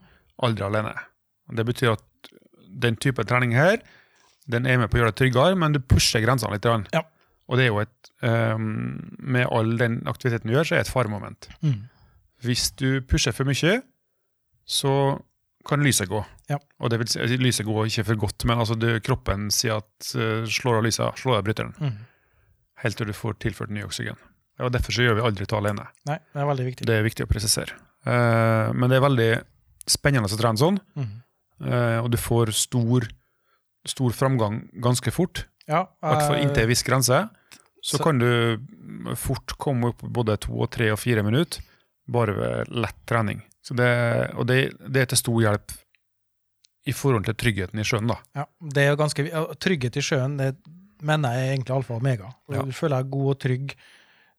[0.43, 0.91] aldri alene.
[1.55, 2.31] Det betyr at
[2.83, 3.79] den type trening her,
[4.51, 6.67] den er med på å gjøre det tryggere, men du pusher grensene litt.
[6.91, 7.05] Ja.
[7.51, 8.67] Og det er jo et um,
[9.19, 11.49] Med all den aktiviteten du gjør, så er det et faremoment.
[11.61, 11.81] mm.
[12.41, 13.81] Hvis du pusher for mye,
[14.65, 14.93] så
[15.67, 16.23] kan lyset gå.
[16.49, 16.57] Ja.
[16.81, 20.13] Og det vil si, lyset går ikke for godt, men altså det, kroppen sier at
[20.17, 21.99] uh, slår av lyset, slår av bryteren Mm.
[22.81, 24.17] helt til du får tilført ny oksygen.
[24.61, 25.85] Og Derfor så gjør vi aldri det alene.
[26.09, 26.85] Nei, det er veldig viktig.
[26.89, 27.75] Det er viktig å presisere.
[28.05, 29.29] Uh, men det er veldig
[29.89, 31.11] spennende å trene sånn, Mm.
[31.67, 33.05] uh, og du får stor,
[33.85, 35.45] stor framgang ganske fort.
[35.67, 37.29] Ja, I hvert fall inntil en viss grense.
[37.81, 41.63] Så, så- kan du fort komme opp både to, og tre og fire minutter
[42.11, 43.41] bare ved lett trening.
[43.61, 43.89] Så det,
[44.37, 44.59] og det,
[44.89, 45.73] det er til stor hjelp
[46.89, 48.09] i forhold til tryggheten i sjøen.
[48.09, 48.17] da.
[48.37, 49.25] Ja, det er ganske,
[49.61, 50.55] Trygghet i sjøen det
[51.05, 52.29] mener jeg er egentlig alfa og omega.
[52.51, 52.63] Ja.
[52.65, 53.75] Du føler deg god og trygg,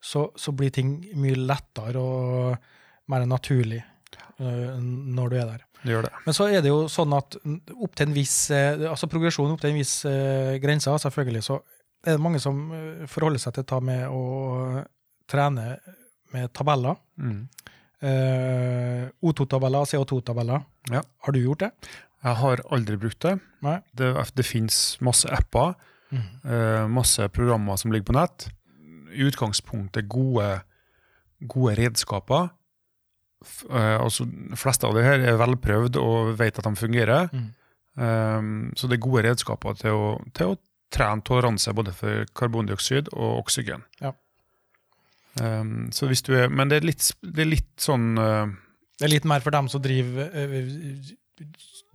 [0.02, 2.56] så, så blir ting mye lettere og
[3.10, 3.82] mer naturlig
[4.40, 5.64] øh, når du er der.
[5.82, 6.12] Det gjør det.
[6.26, 9.62] Men så er det jo sånn at opp til en viss, eh, altså progresjon opp
[9.62, 11.58] til en viss uh, grense, selvfølgelig, så
[12.02, 14.22] er det mange som eh, forholder seg til dette med å
[15.30, 15.76] trene
[16.32, 16.98] med tabeller.
[17.20, 17.42] Mm.
[18.02, 20.64] Eh, O2-tabeller, CO2-tabeller.
[20.90, 21.04] Ja.
[21.24, 21.72] Har du gjort det?
[22.22, 23.36] Jeg har aldri brukt det.
[23.64, 23.78] Nei.
[23.98, 25.74] Det, det finnes masse apper
[26.12, 26.52] Mm.
[26.52, 28.48] Eh, masse programmer som ligger på nett.
[29.12, 30.60] I utgangspunktet gode,
[31.40, 32.50] gode redskaper.
[33.42, 37.32] F eh, altså, de fleste av de her er velprøvd og vet at de fungerer.
[37.32, 37.50] Mm.
[37.92, 40.60] Um, så det er gode redskaper til å, til å
[40.92, 43.84] trene toleranse både for karbondioksid og oksygen.
[44.02, 44.12] Ja.
[45.40, 48.50] Um, så hvis du er, men det er litt, det er litt sånn uh,
[49.00, 51.46] Det er litt mer for dem som driver uh,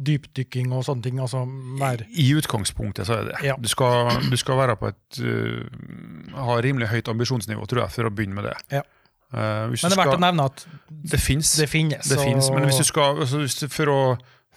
[0.07, 1.19] dypdykking og sånne ting.
[1.21, 2.01] altså mer...
[2.09, 3.37] I utgangspunktet så er det.
[3.45, 3.55] Ja.
[3.61, 8.09] Du, skal, du skal være på et uh, ha rimelig høyt ambisjonsnivå, tror jeg, for
[8.09, 8.57] å begynne med det.
[8.79, 8.83] Ja.
[9.27, 11.49] Men det er verdt å nevne at Det fins.
[11.59, 12.07] det finnes.
[12.07, 14.01] Det og- men hvis du skal, altså hvis du, for, å,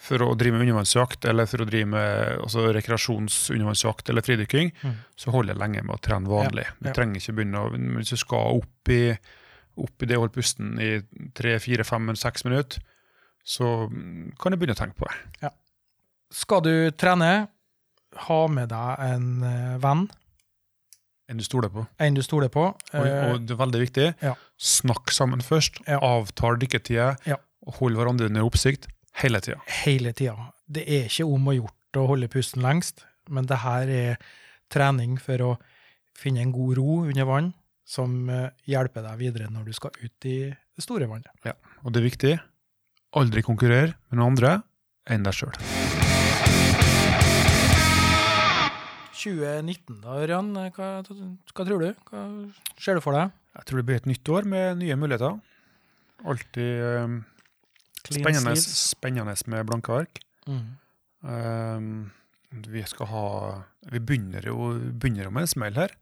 [0.01, 4.95] for å drive med undervannsjakt, eller for å drive med altså rekreasjonsundervannsjakt eller fridykking, Mm.
[5.17, 6.65] så holder jeg lenge med å trene vanlig.
[6.81, 6.95] Du ja.
[6.97, 9.17] trenger ikke begynne å Hvis du skal opp i,
[9.77, 11.03] opp i det å holde pusten i
[11.37, 12.81] tre, fire, fem, seks minutter,
[13.45, 13.89] så
[14.41, 15.51] kan du begynne å tenke på det.
[16.33, 17.49] Skal du trene,
[18.27, 20.09] ha med deg en eh, venn,
[21.31, 21.87] En du stoler på.
[21.99, 22.65] en du stoler på.
[22.93, 24.33] Og, eh, og det er veldig viktig, ja.
[24.59, 25.79] snakk sammen først.
[25.87, 26.01] Ja.
[26.03, 27.17] Avtal dykketider.
[27.27, 27.37] Ja.
[27.79, 28.89] Hold hverandre under oppsikt
[29.23, 29.61] hele tida.
[29.85, 30.37] hele tida.
[30.71, 34.17] Det er ikke om å gjort å holde pusten lengst, men det her er
[34.71, 35.51] trening for å
[36.17, 37.53] finne en god ro under vann,
[37.87, 41.31] som eh, hjelper deg videre når du skal ut i det store vannet.
[41.45, 42.35] Ja, Og det er viktig.
[43.19, 44.63] Aldri konkurrere med noen andre
[45.11, 45.57] enn deg sjøl.
[49.21, 51.91] 2019 da, Ørjan, hva, hva tror du?
[52.09, 52.21] Hva
[52.81, 53.35] ser du for deg?
[53.59, 55.35] Jeg tror det blir et nytt år med nye muligheter.
[56.31, 57.17] Alltid eh,
[58.09, 60.23] spennende, spennende med blanke ark.
[60.49, 60.63] Mm.
[61.21, 61.91] Um,
[62.71, 63.25] vi skal ha
[63.93, 65.93] Vi begynner jo, begynner jo med en smell her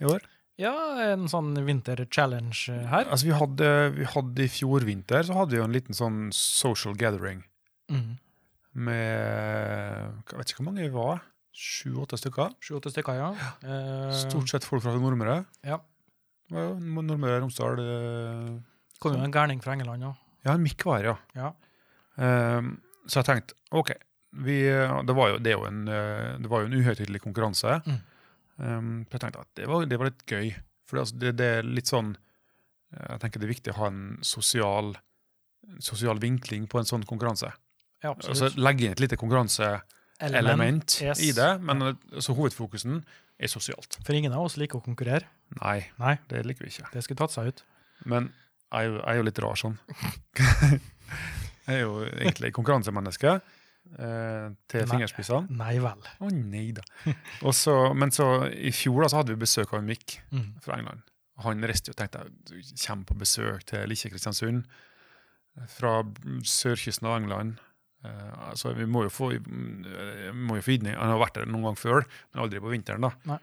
[0.00, 0.22] i år.
[0.60, 0.74] Ja,
[1.08, 3.08] en sånn vinter-challenge her.
[3.08, 6.28] Altså vi hadde, vi hadde I fjor vinter så hadde vi jo en liten sånn
[6.36, 7.44] social gathering
[7.90, 8.18] Mm.
[8.86, 11.24] med Jeg vet ikke hvor mange vi var.
[11.50, 12.52] Sju-åtte stykker.
[12.62, 13.30] Sju-åtte stykker, ja.
[13.66, 14.12] ja.
[14.14, 15.40] Stort sett folk fra Nordmøre.
[15.66, 15.80] Ja.
[16.54, 20.14] Nordmøre, Romsdal Det kom jo en gærning fra England òg.
[20.14, 21.16] Ja, en mikk var ja.
[21.36, 21.50] Ja.
[22.20, 23.92] Ehm, så jeg tenkte OK,
[24.44, 27.80] vi, det, var jo, det, jo en, eh, det var jo en uhøytidelig konkurranse.
[27.86, 28.00] Mm.
[28.60, 30.50] Um, jeg tenkte at det var, det var litt gøy.
[30.90, 34.02] For altså, det, er litt sånn eh, Jeg tenker det er viktig å ha en
[34.26, 34.92] sosial,
[35.82, 37.52] sosial vinkling på en sånn konkurranse.
[38.04, 38.52] ja, Altså.
[38.58, 41.22] Legge inn et lite konkurranseelement yes.
[41.24, 41.94] i det, men ja.
[42.22, 43.02] så hovedfokusen
[43.40, 43.98] er sosialt.
[44.04, 45.28] For ingen av oss liker å konkurrere.
[45.60, 46.90] Nei, Nei, det liker vi ikke.
[46.92, 47.64] det skulle tatt seg ut.
[48.08, 48.30] Men
[48.70, 49.78] jeg er jo, jeg er jo litt rar sånn.
[51.66, 54.90] jeg er jo egentlig konkurransemenneske eh, til Nei.
[54.92, 55.50] fingerspissene.
[55.60, 56.04] Nei vel.
[56.22, 56.84] Å nei da.
[57.46, 60.52] Også, men så i fjor da, så hadde vi besøk av en Mikk Mm.
[60.64, 61.02] fra England.
[61.40, 64.64] Han reiste jo og tenkte jeg, du kommer på besøk til Likkje Kristiansund
[65.72, 65.94] fra
[66.46, 67.58] sørkysten av England.
[68.04, 69.40] Uh, altså, vi må jo få, vi
[70.32, 73.04] må jo få gitt Han har vært der noen gang før, men aldri på vinteren.
[73.04, 73.10] da.
[73.28, 73.38] Nei.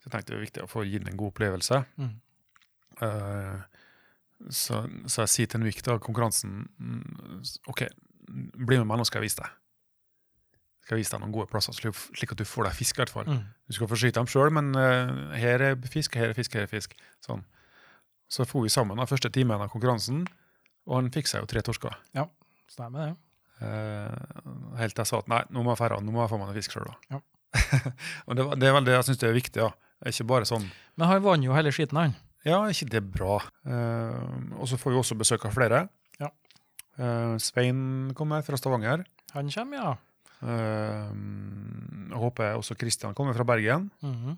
[0.00, 1.78] Så jeg tenkte det var viktig å få gitt en god opplevelse.
[2.00, 2.10] Mm.
[3.00, 3.62] Eh,
[4.50, 7.86] så, så jeg sier til en da, konkurransen mm, OK,
[8.28, 9.60] bli med meg, nå skal jeg vise deg.
[10.84, 12.98] Skal jeg vise deg noen gode plasser, slik at du får deg fisk.
[12.98, 13.28] i hvert fall.
[13.30, 13.42] Mm.
[13.68, 16.66] Du skal få skyte dem sjøl, men uh, her er fisk, her er fisk, her
[16.66, 16.96] er fisk.
[17.24, 17.44] Sånn.
[18.32, 20.24] Så for vi sammen den første timen av konkurransen,
[20.84, 21.94] og han fikk seg jo tre torsker.
[22.72, 23.14] Stemmer det.
[23.64, 24.42] Eh,
[24.80, 26.50] helt til jeg sa at nei, nå må jeg færre, nå må jeg få meg
[26.50, 26.90] noe fisk sjøl.
[27.12, 27.20] Ja.
[28.26, 29.62] og det, det er vel det jeg syns er viktig.
[29.62, 29.72] ja.
[30.04, 30.66] Ikke bare sånn
[30.98, 32.16] Men han vant jo hele skiten, han.
[32.44, 33.38] Ja, er ikke det bra?
[33.64, 35.84] Uh, og så får vi også besøk av flere.
[36.20, 36.28] Ja.
[37.00, 39.06] Uh, Svein kommer fra Stavanger.
[39.34, 39.94] Han kommer, ja.
[40.44, 43.90] Håper jeg håper også Kristian kommer fra Bergen.
[44.02, 44.36] Mm -hmm.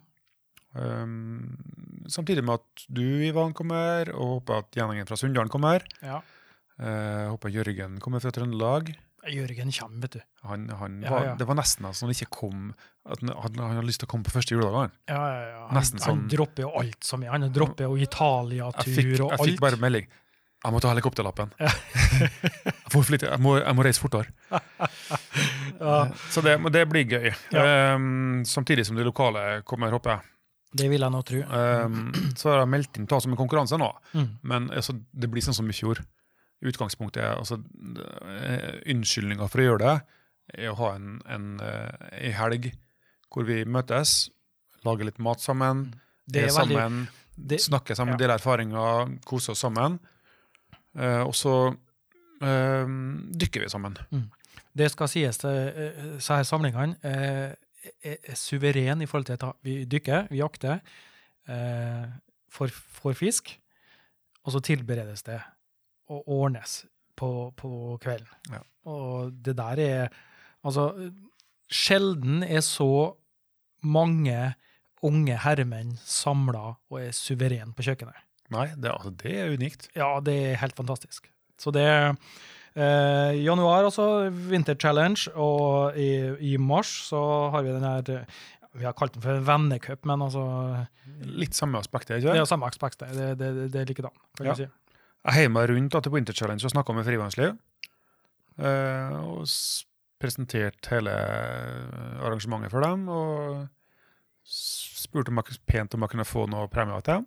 [0.78, 5.82] uh, samtidig med at du, Ivan, kommer, og håper at gjengen fra Sunndalen kommer.
[6.02, 6.20] ja.
[7.28, 8.94] Håper Jørgen kommer fra Trøndelag.
[9.32, 10.20] Jørgen kommer, vet du.
[10.48, 11.34] Han, han Ja, var, ja.
[11.40, 12.68] Det var nesten altså, han ikke kom
[13.06, 14.90] at han, han hadde lyst til å komme på første juledag.
[15.08, 15.64] Ja, ja, ja.
[15.70, 17.30] Han, han sånn- dropper jo alt som er.
[17.34, 19.40] Han dropper jo Italia-tur og alt.
[19.46, 20.06] jeg fikk bare melding.
[20.64, 21.50] Jeg må ta helikopterlappen.
[21.60, 21.68] Ja.
[22.22, 24.32] jeg, flytte, jeg, må, jeg må reise fortere.
[25.78, 27.28] Ja, Så det, det blir gøy.
[27.52, 30.20] Um, samtidig som de lokale kommer, håper jeg.
[30.80, 31.40] det vil jeg nå tro.
[31.44, 31.98] Um,
[32.36, 34.28] så har jeg meldt inn ta som en konkurranse nå, Mm.
[34.42, 36.00] men altså, det blir sånn som i fjor.
[36.64, 39.96] Utgangspunktet er altså, uh, Unnskyldninga for å gjøre det
[40.54, 42.70] er å ha en, en, eh, en helg
[43.32, 44.30] hvor vi møtes,
[44.86, 45.88] lager litt mat sammen,
[46.26, 48.22] Det er, er veldig det, snakker sammen, ja.
[48.22, 49.98] deler erfaringer, koser oss sammen.
[50.96, 51.54] Eh, og så
[52.40, 52.94] eh,
[53.42, 53.98] dykker vi sammen.
[54.76, 57.52] Det skal sies eh, her samlingene eh,
[58.00, 60.80] er, er suveren i forhold til at vi dykker, vi jakter,
[61.50, 62.06] eh,
[62.56, 63.52] får, får fisk,
[64.46, 65.42] og så tilberedes det
[66.08, 66.84] og ordnes
[67.16, 67.70] på, på
[68.02, 68.28] kvelden.
[68.52, 68.62] Ja.
[68.90, 70.08] Og det der er
[70.66, 70.88] Altså,
[71.70, 72.86] sjelden er så
[73.86, 74.54] mange
[75.06, 78.16] unge herremenn samla og er suveren på kjøkkenet.
[78.50, 79.88] Nei, det, altså, det er unikt.
[79.98, 81.28] Ja, det er helt fantastisk.
[81.58, 82.08] Så det er
[82.74, 84.06] eh, januar, altså,
[84.50, 86.08] Winter Challenge, og i,
[86.52, 87.20] i mars så
[87.54, 88.24] har vi den her
[88.76, 90.42] Vi har kalt den for vennecup, men altså
[91.22, 93.08] Litt samme aspekt, Det ikke er Ja, samme aspektet.
[93.14, 94.12] det, det, det, det er likedan.
[94.36, 94.52] kan Ja.
[94.52, 94.68] du si.
[95.26, 97.56] Jeg heiv meg rundt da, til Winter Challenge og snakka med Frivannsliv.
[98.62, 99.46] Eh, og
[100.22, 101.12] presenterte hele
[102.22, 103.08] arrangementet for dem.
[103.10, 103.64] Og
[104.46, 107.26] spurte om jeg, pent om jeg kunne få noe premier til dem.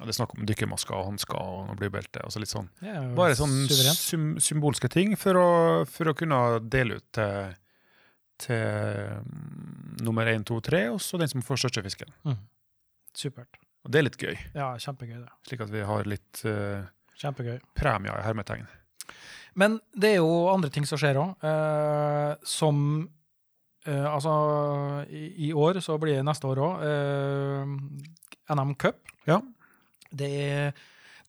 [0.00, 2.22] Og det er snakk om dykkermasker og hansker og noe blybelte.
[2.24, 2.70] Altså litt sånn.
[2.80, 5.48] Er Bare sånn sym symbolske ting for å,
[5.84, 6.38] for å kunne
[6.72, 7.52] dele ut til,
[8.40, 12.14] til mm, nummer én, to, tre, og så den som får største fisken.
[12.24, 12.40] Mm.
[13.20, 13.60] Supert.
[13.84, 15.30] Og det er litt gøy, Ja, kjempegøy, det.
[15.50, 16.88] slik at vi har litt eh,
[17.20, 17.58] Kjempegøy.
[17.76, 18.66] premier i hermetegn.
[19.54, 22.78] Men det er jo andre ting som skjer òg, eh, som
[23.86, 24.32] eh, Altså,
[25.12, 28.96] i, i år så blir det neste år òg eh, NM Cup.
[29.28, 29.40] Ja.
[30.10, 30.72] Det,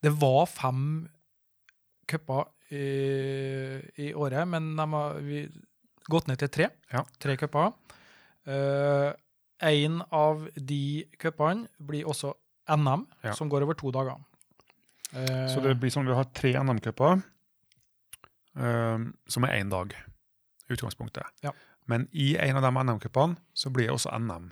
[0.03, 1.09] det var fem
[2.07, 2.85] cuper i,
[4.07, 5.43] i året, men de har vi,
[6.09, 6.69] gått ned til tre.
[6.91, 7.03] Ja.
[7.21, 7.71] Tre cuper.
[9.63, 10.81] Én av de
[11.21, 12.33] cupene blir også
[12.75, 13.33] NM, Ja.
[13.37, 14.17] som går over to dager.
[15.13, 17.21] Eh, Så det blir sånn vi har tre NM-cuper,
[18.57, 21.25] eh, som er én dag i utgangspunktet.
[21.45, 21.51] Ja.
[21.85, 24.51] Men i en av de NM-cupene så blir det også NM.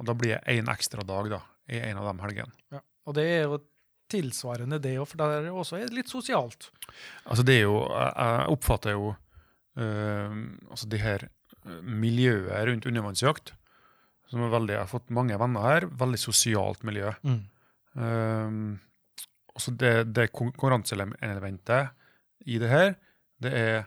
[0.00, 1.40] Og da blir det én ekstra dag da,
[1.70, 2.52] i en av de helgene.
[2.72, 2.80] Ja.
[3.06, 3.60] Og det er jo
[4.10, 6.70] tilsvarende det òg, for der er det også litt sosialt.
[7.26, 9.12] Altså det er jo, jeg oppfatter jo
[9.80, 10.34] eh,
[10.70, 13.54] altså det her eh, miljøet rundt undervannsjakt,
[14.30, 17.12] som er veldig, jeg har fått mange venner her, veldig sosialt miljø.
[17.94, 18.80] Um,
[19.54, 21.92] også det, det konkurranseelementet
[22.46, 22.94] i det her,
[23.42, 23.84] det er,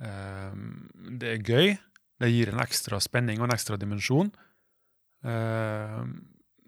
[0.00, 1.72] um, det er gøy.
[2.22, 4.30] Det gir en ekstra spenning og en ekstra dimensjon.
[5.22, 6.12] Um,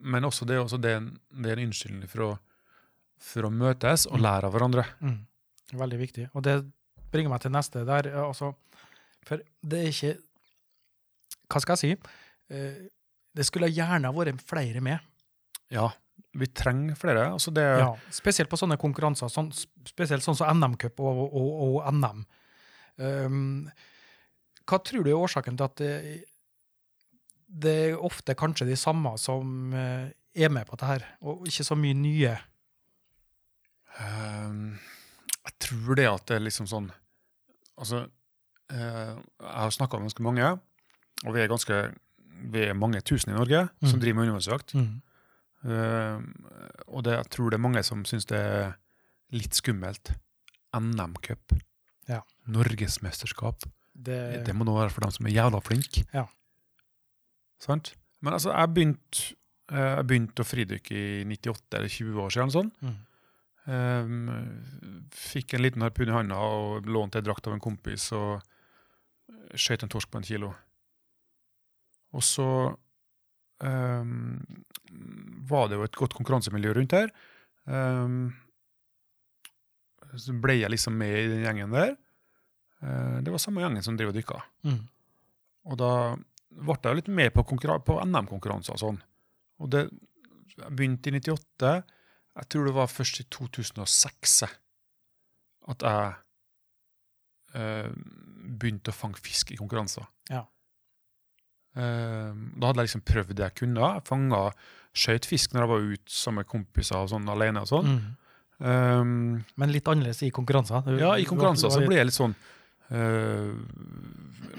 [0.05, 0.95] men også det, også det,
[1.31, 2.39] det er en unnskyldning for
[3.25, 4.83] for å møtes og lære av hverandre.
[5.01, 5.21] Mm.
[5.81, 6.25] Veldig viktig.
[6.37, 6.59] Og det
[7.15, 8.09] bringer meg til neste der.
[8.11, 8.51] eh, Altså,
[9.25, 10.11] for det er ikke
[11.49, 12.11] Hva skal jeg si?
[13.35, 14.99] Det skulle gjerne vært flere med.
[15.73, 15.89] Ja,
[16.35, 17.29] vi trenger flere.
[17.33, 19.53] Altså det, Ja, spesielt på sånne konkurranser, sånn,
[19.87, 22.25] spesielt sånn som NM-cup og, og, og NM.
[22.99, 23.69] Um,
[24.67, 25.93] hva tror du er årsaken til at det,
[27.49, 31.67] det er ofte kanskje de samme som eh, er med på dette her, og ikke
[31.67, 32.35] så mye nye?
[34.01, 34.79] Um,
[35.45, 36.89] jeg tror det at det er liksom sånn
[37.79, 38.05] Altså,
[38.71, 40.49] uh, jeg har snakka med ganske mange,
[41.27, 41.79] og vi er ganske
[42.55, 44.01] vi er mange tusen i Norge som Mm.
[44.03, 44.75] driver med undervannsjakt.
[44.75, 45.03] Mm.
[45.65, 46.27] Um,
[46.93, 48.75] og det, jeg tror det er mange som syns det er
[49.35, 50.13] litt skummelt.
[50.75, 51.55] NM-cup.
[52.11, 52.21] Ja.
[52.51, 53.65] Norgesmesterskap.
[53.95, 56.05] Det, Det må nå være for dem som er jævla flinke.
[56.13, 56.27] Ja.
[57.63, 57.95] Sant?
[58.21, 59.35] Men altså, jeg begynte
[59.71, 62.55] eh, jeg begynte å fridykke i 98 eller 20 år siden.
[62.59, 62.73] Sånn.
[62.85, 63.03] mm.
[63.65, 64.27] Um,
[65.17, 68.43] fikk en liten harpun i handa og lånte ei drakt av en kompis og
[69.57, 70.51] skjøt en torsk på en kilo.
[72.13, 72.47] Og så
[73.63, 74.41] um,
[75.49, 77.13] var det jo et godt konkurransemiljø rundt her.
[77.65, 78.35] Um,
[80.15, 81.95] så ble jeg liksom med i den gjengen der.
[82.85, 84.41] Uh, det var samme gjengen som drev og dykka.
[84.67, 84.83] Mm.
[85.71, 85.93] Og da
[86.55, 89.01] ble jeg litt med på, på NM-konkurranser og sånn.
[89.63, 89.87] Og det
[90.69, 91.73] begynte i 98.
[92.35, 94.37] Jeg tror det var først i 2006
[95.73, 96.11] at jeg
[97.57, 97.91] uh,
[98.61, 100.07] begynte å fange fisk i konkurranser.
[100.31, 100.45] Ja.
[101.77, 103.89] Eh, da hadde jeg liksom prøvd det jeg kunne.
[103.97, 104.43] Jeg fanga
[104.95, 107.63] skjøt fisk når jeg var ute sammen med kompiser og sånn alene.
[107.65, 107.89] og sånn.
[107.95, 108.13] Mm.
[108.65, 110.85] Um, Men litt annerledes i konkurranser.
[110.87, 112.35] Du- ja, i konkurranser så blir det litt sånn
[112.95, 113.51] uh,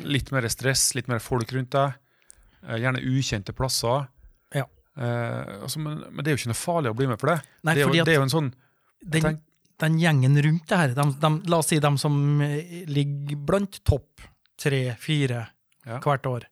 [0.04, 1.96] Litt mer stress, litt mer folk rundt deg.
[2.68, 4.08] Uh, gjerne ukjente plasser.
[4.54, 4.66] Ja.
[4.98, 7.40] Eh, altså, men, men det er jo ikke noe farlig å bli med for det.
[7.68, 8.52] Nei, det, er jo, det er jo en sånn
[9.04, 9.42] den, tenk-
[9.84, 12.16] den gjengen rundt det her, de, de, la oss si de som
[12.88, 14.24] ligger blant topp
[14.62, 15.42] tre-fire
[15.86, 16.00] Ja.
[16.00, 16.46] hvert år.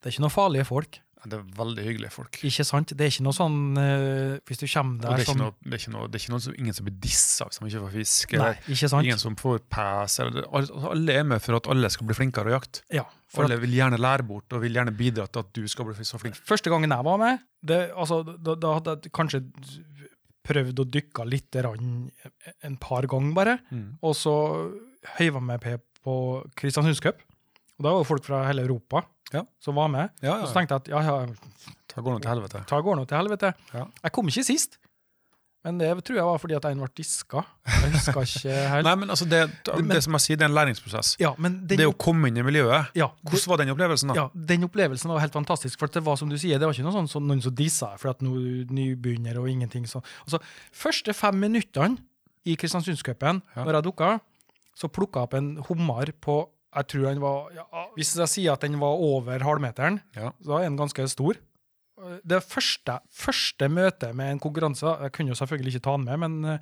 [0.00, 1.00] Det er ikke noe farlige folk.
[1.20, 2.38] Det er veldig hyggelige folk.
[2.48, 2.94] Ikke sant?
[2.96, 5.82] Det er ikke noe sånn uh, Hvis du kommer der det er noe, det er
[5.82, 7.92] ikke noe, det er ikke noe som, ingen som blir dissa hvis de ikke får
[7.98, 8.32] fisk.
[8.40, 9.04] Nei, ikke sant?
[9.04, 10.16] ingen som får pass.
[10.24, 12.80] Eller, alle- er med for at alle skal bli flinkere å jakte.
[12.96, 13.04] Ja,
[13.36, 16.08] alle at vil gjerne lære bort og vil gjerne bidra til at du skal bli
[16.08, 16.40] så flink.
[16.40, 19.42] Første gangen jeg var med, det, altså, da, da hadde jeg kanskje
[20.48, 22.08] prøvd å dykke litt rann
[22.64, 23.58] en par ganger bare.
[23.68, 23.98] Mm.
[24.00, 24.32] Og så
[25.18, 26.14] høyva jeg meg på- på
[26.56, 27.20] Kristiansundscup.
[27.80, 29.02] Og da var folk fra hele Europa
[29.32, 29.44] Ja.
[29.62, 30.10] som var med.
[30.22, 31.26] Ja, Og så tenkte jeg at ja, ja,
[31.88, 32.60] Ta går nå til helvete.
[32.68, 33.54] ta går nå til helvete.
[33.74, 33.86] Ja.
[34.04, 34.76] Jeg kom ikke sist.
[35.64, 37.42] Men det tror jeg var fordi at en ble diska.
[37.66, 38.84] Jeg husker ikke helt.
[38.86, 41.16] Nei, men altså det, det, Men- som jeg sier, det er en læringsprosess.
[41.20, 42.88] ja, men den, Det å komme inn i miljøet.
[42.96, 44.14] ja, Hvordan var den opplevelsen, da?
[44.14, 45.78] Ja, Den opplevelsen var helt fantastisk.
[45.78, 47.96] for det var som du sier, det var ikke noe sånn så noen som dissa
[47.98, 50.02] for at noe nybegynner og ingenting sånn.
[50.26, 50.40] Altså,
[50.72, 51.98] første fem minuttene
[52.46, 53.64] i Kristiansundscupen, Ja.
[53.64, 54.20] når jeg dukka,
[54.74, 57.64] så plukka jeg opp en hummer på jeg tror han var, ja,
[57.96, 60.30] Hvis jeg sier at den var over halvmeteren, Ja.
[60.44, 61.34] så er den ganske stor.
[62.24, 66.16] Det første, første møtet med en konkurranse Jeg kunne jo selvfølgelig ikke ta den med,
[66.22, 66.60] men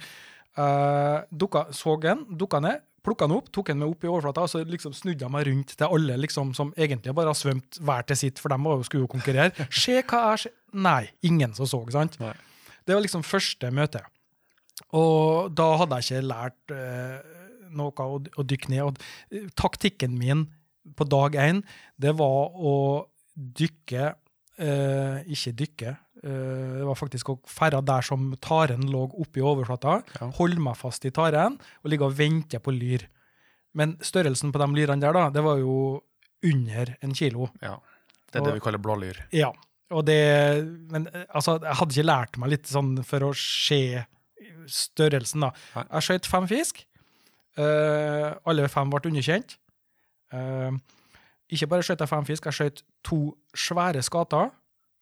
[0.59, 4.43] uh, dukka, så den, dukka ned, plukka den opp, tok den med opp i overflata,
[4.45, 7.79] og så liksom snudde jeg meg rundt til alle liksom, som egentlig bare har svømt
[7.81, 9.53] hver til sitt, for de skulle jo konkurrere.
[9.71, 12.19] Se hva jeg ser Nei, ingen som så, sant?
[12.21, 12.35] Nei.
[12.85, 14.03] Det var liksom første møte.
[14.97, 17.38] Og da hadde jeg ikke lært eh,
[17.77, 18.83] noe å, å dykke ned.
[18.89, 20.47] Og eh, taktikken min
[20.97, 21.63] på dag én,
[22.01, 22.75] det var å
[23.39, 24.07] dykke
[24.59, 25.93] eh, Ikke dykke.
[26.25, 30.01] eh, det var faktisk å ferde der som taren lå oppi overflata.
[30.21, 30.31] Ja.
[30.41, 33.05] Holde meg fast i taren og ligge og vente på lyr.
[33.79, 36.01] Men størrelsen på de lyrene der, da, det var jo
[36.43, 37.51] under en kilo.
[37.63, 37.77] ja.
[38.29, 39.23] Det er det vi kaller blålyr.
[39.33, 39.47] Ja.
[39.89, 40.19] Og det,
[40.93, 44.03] men eh, altså, jeg hadde ikke lært meg litt sånn for å se
[44.69, 45.51] størrelsen, da.
[45.95, 46.83] Jeg skjøt fem fisk.
[47.59, 49.57] Eh, alle fem ble underkjent.
[50.29, 50.77] Uh,
[51.49, 53.19] ikke bare skjøt jeg fem fisk, jeg skjøt to
[53.57, 54.51] svære skater.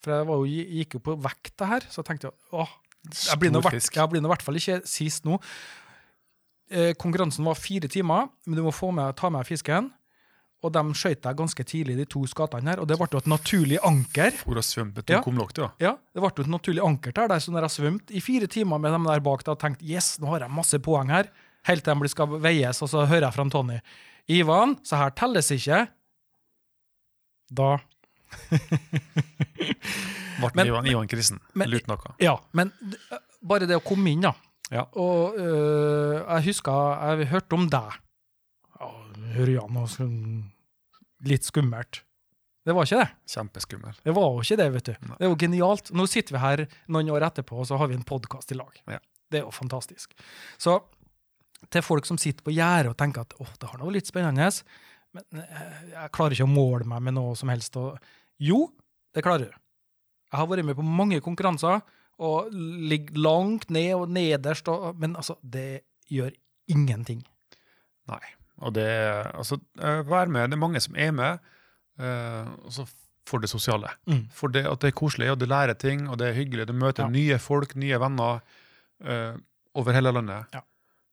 [0.05, 2.71] For jeg var jo, gikk jo på vekt, det her, så jeg tenkte åh,
[3.11, 5.39] jeg blir nå i hvert fall ikke sist nå.
[6.71, 9.93] Eh, konkurransen var fire timer, men du må få med, ta med fisken.
[10.65, 12.81] Og de skjøt jeg ganske tidlig, de to skatene her.
[12.83, 14.33] Og det ble jo et naturlig anker.
[14.41, 15.21] For å svømme Ja.
[15.23, 15.71] kumlokter, da.
[15.79, 18.47] Ja, det ble jo et naturlig anker der, der så når jeg svømte i fire
[18.47, 21.29] timer med dem der bak, da tenkte yes, nå har jeg masse poeng her.
[21.67, 23.79] Helt til de skal veies, og så hører jeg fra Tony.
[24.31, 25.85] Ivan, så her telles ikke.
[27.57, 27.77] Da
[30.43, 31.39] Ble Ivan, Ivan Kristen.
[31.55, 32.15] lurt Lut noe.
[32.21, 32.73] Ja, men
[33.41, 34.35] bare det å komme inn, da.
[34.75, 34.83] Ja.
[34.99, 36.73] Og øh, jeg husker
[37.15, 38.01] jeg hørte om deg.
[38.83, 40.19] Og sånn
[41.27, 42.03] Litt skummelt.
[42.67, 43.09] Det var ikke det.
[43.31, 43.95] Kjempeskummel.
[44.05, 44.95] Det var jo ikke det, vet du.
[45.07, 45.17] Nei.
[45.17, 45.93] Det er jo genialt.
[45.97, 46.63] Nå sitter vi her
[46.93, 48.75] noen år etterpå, og så har vi en podkast i lag.
[48.91, 48.99] Ja.
[49.31, 50.13] Det er jo fantastisk.
[50.61, 50.75] Så
[51.73, 54.49] til folk som sitter på gjerdet og tenker at åh, det har noe litt spennende,
[55.17, 57.77] men eh, jeg klarer ikke å måle meg med noe som helst.
[57.81, 57.97] Og,
[58.43, 58.67] jo,
[59.17, 59.55] det klarer du.
[60.33, 61.81] Jeg har vært med på mange konkurranser
[62.19, 65.83] og ligger langt ned og nederst, og, men altså, det
[66.13, 66.33] gjør
[66.73, 67.23] ingenting.
[68.11, 68.23] Nei.
[68.65, 68.87] Og det
[69.37, 70.51] Altså, eh, vær med.
[70.51, 71.39] Det er mange som er med.
[71.99, 72.87] eh, og så
[73.27, 73.89] for det sosiale.
[74.07, 74.29] Mm.
[74.31, 76.67] For det at det er koselig, og du lærer ting, og det er hyggelig.
[76.69, 77.09] Du møter Ja.
[77.11, 78.41] nye folk, nye venner
[79.75, 80.47] over hele landet.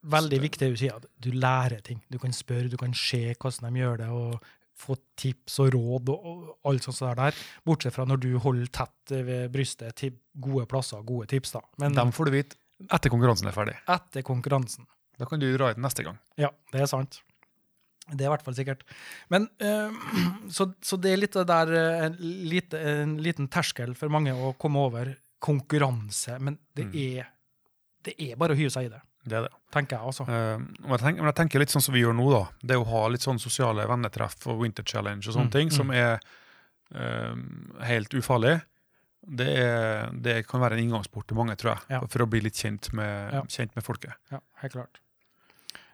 [0.04, 2.02] Veldig viktig det du sier, at du lærer ting.
[2.12, 4.44] Du kan spørre, du kan se hvordan de gjør det, og
[4.84, 7.36] få tips og råd og, og alt sånt der.
[7.64, 11.62] Bortsett fra når du holder tett ved brystet til gode plasser, gode tips, da.
[11.80, 12.58] Men Dem får du vite
[12.92, 13.76] etter konkurransen er ferdig.
[13.88, 14.88] etter konkurransen.
[15.22, 16.18] Da kan du dra ut neste gang.
[16.42, 17.22] Ja, det er sant.
[18.10, 18.82] Det er i hvert fall sikkert.
[19.32, 19.94] Men øh,
[20.58, 22.18] så, så det er litt der eh, en,
[22.50, 26.96] lite, en liten terskel for mange å komme over konkurranse, men det Mm.
[27.20, 27.30] er
[28.04, 29.52] det er bare å hive seg i det, Det er det.
[29.72, 30.24] tenker jeg altså.
[30.28, 32.42] Uh, men, jeg tenker, men jeg tenker litt sånn som vi gjør nå, da.
[32.62, 35.76] Det å ha litt sånn sosiale vennetreff og Winter Challenge og sånne Mm, ting, mm.
[35.78, 36.20] som er
[36.94, 37.36] uh,
[37.88, 38.58] helt ufarlig.
[39.24, 42.02] Det, er, det kan være en inngangsport til mange, tror jeg, Ja.
[42.12, 43.42] for å bli litt kjent med, Ja.
[43.48, 44.12] kjent med folket.
[44.32, 45.00] Ja, helt klart.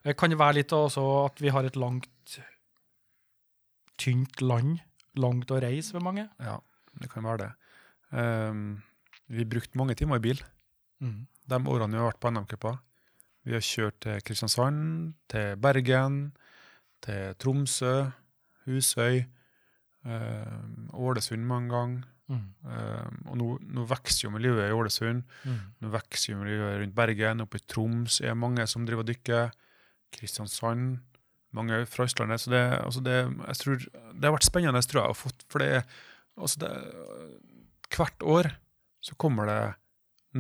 [0.04, 2.08] Det kan det være litt også at vi har et langt,
[4.00, 4.80] tynt land.
[5.20, 6.28] Langt å reise for mange.
[6.40, 6.60] Ja,
[7.02, 7.52] det kan være det.
[8.16, 8.82] Um,
[9.30, 10.40] vi brukte mange timer i bil
[11.02, 11.28] Mm.
[11.48, 12.80] de årene vi har vært på NM-cuper.
[13.48, 16.20] Vi har kjørt til Kristiansand, til Bergen,
[17.02, 18.12] til Tromsø,
[18.66, 19.24] Husøy,
[20.06, 22.08] um, Ålesund mange ganger.
[22.30, 22.44] Mm.
[22.62, 25.24] Um, og nå, nå vokser jo miljøet i Ålesund.
[25.48, 25.56] Mm.
[25.82, 27.42] Nå vokser jo miljøet rundt Bergen.
[27.46, 29.50] Oppe i Troms er mange som driver og dykker.
[30.14, 31.00] Kristiansand.
[31.58, 32.44] Mange fra Østlandet.
[32.44, 33.16] Så det, altså det,
[33.48, 33.82] jeg tror,
[34.14, 35.10] det har vært spennende, tror jeg.
[35.16, 35.84] å få- For det,
[36.38, 36.72] altså det,
[37.96, 38.52] hvert år
[39.02, 39.60] så kommer det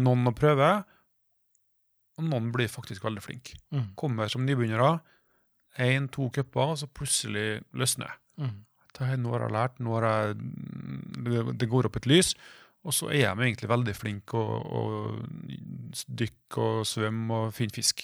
[0.03, 0.83] noen å prøve,
[2.19, 3.57] og noen blir faktisk veldig flinke.
[3.73, 3.91] Mm.
[3.99, 4.99] Kommer som nybegynnere,
[5.79, 8.43] én, to cuper, og så plutselig løsner det.
[8.43, 8.57] Mm.
[9.21, 10.39] Nå har jeg lært, nå har jeg,
[11.55, 12.33] det, går opp et lys,
[12.83, 14.81] og så er de egentlig veldig flinke å, å
[16.19, 18.03] dykke og svømme og finne fisk.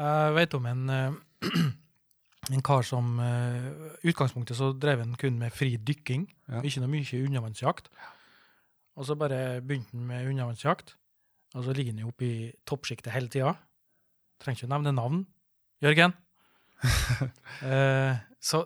[0.00, 1.20] Jeg vet om en, eh,
[2.56, 6.64] en kar som I utgangspunktet så drev han kun med fri dykking, Ja.
[6.64, 7.92] ikke noe mye undervannsjakt.
[8.98, 10.96] Og så bare begynte han med undervannsjakt,
[11.52, 12.36] og så ligger han jo oppe i
[12.68, 13.54] toppsjiktet hele tida.
[14.42, 15.24] Trenger ikke å nevne navn.
[15.82, 16.14] Jørgen.
[17.68, 18.62] eh, så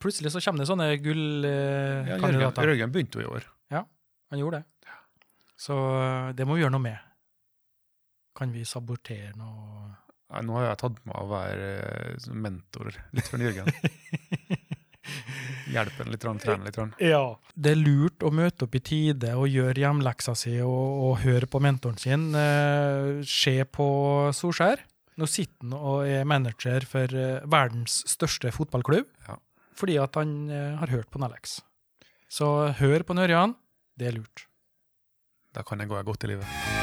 [0.00, 2.58] plutselig så kommer det sånne Ja, Jørgen.
[2.68, 3.46] Jørgen begynte jo i år.
[3.72, 3.84] Ja,
[4.32, 4.92] Han gjorde det.
[5.58, 6.98] Så eh, det må vi gjøre noe med.
[8.38, 9.88] Kan vi sabotere noe?
[10.28, 11.68] Nei, nå har jeg tatt med å være
[12.12, 13.70] eh, mentor litt for Jørgen.
[15.68, 16.78] Hjelpe en litt, trene litt.
[17.04, 17.22] Ja.
[17.54, 21.48] Det er lurt å møte opp i tide og gjøre hjemleksa si og, og høre
[21.50, 22.28] på mentoren sin.
[22.38, 23.88] Eh, se på
[24.36, 24.84] Solskjær.
[25.18, 29.36] Nå sitter han og er manager for eh, verdens største fotballklubb Ja.
[29.74, 31.58] fordi at han eh, har hørt på Alex.
[32.30, 33.56] Så hør på Ørjan.
[33.98, 34.46] Det er lurt.
[35.52, 36.77] Da kan jeg gå godt i livet.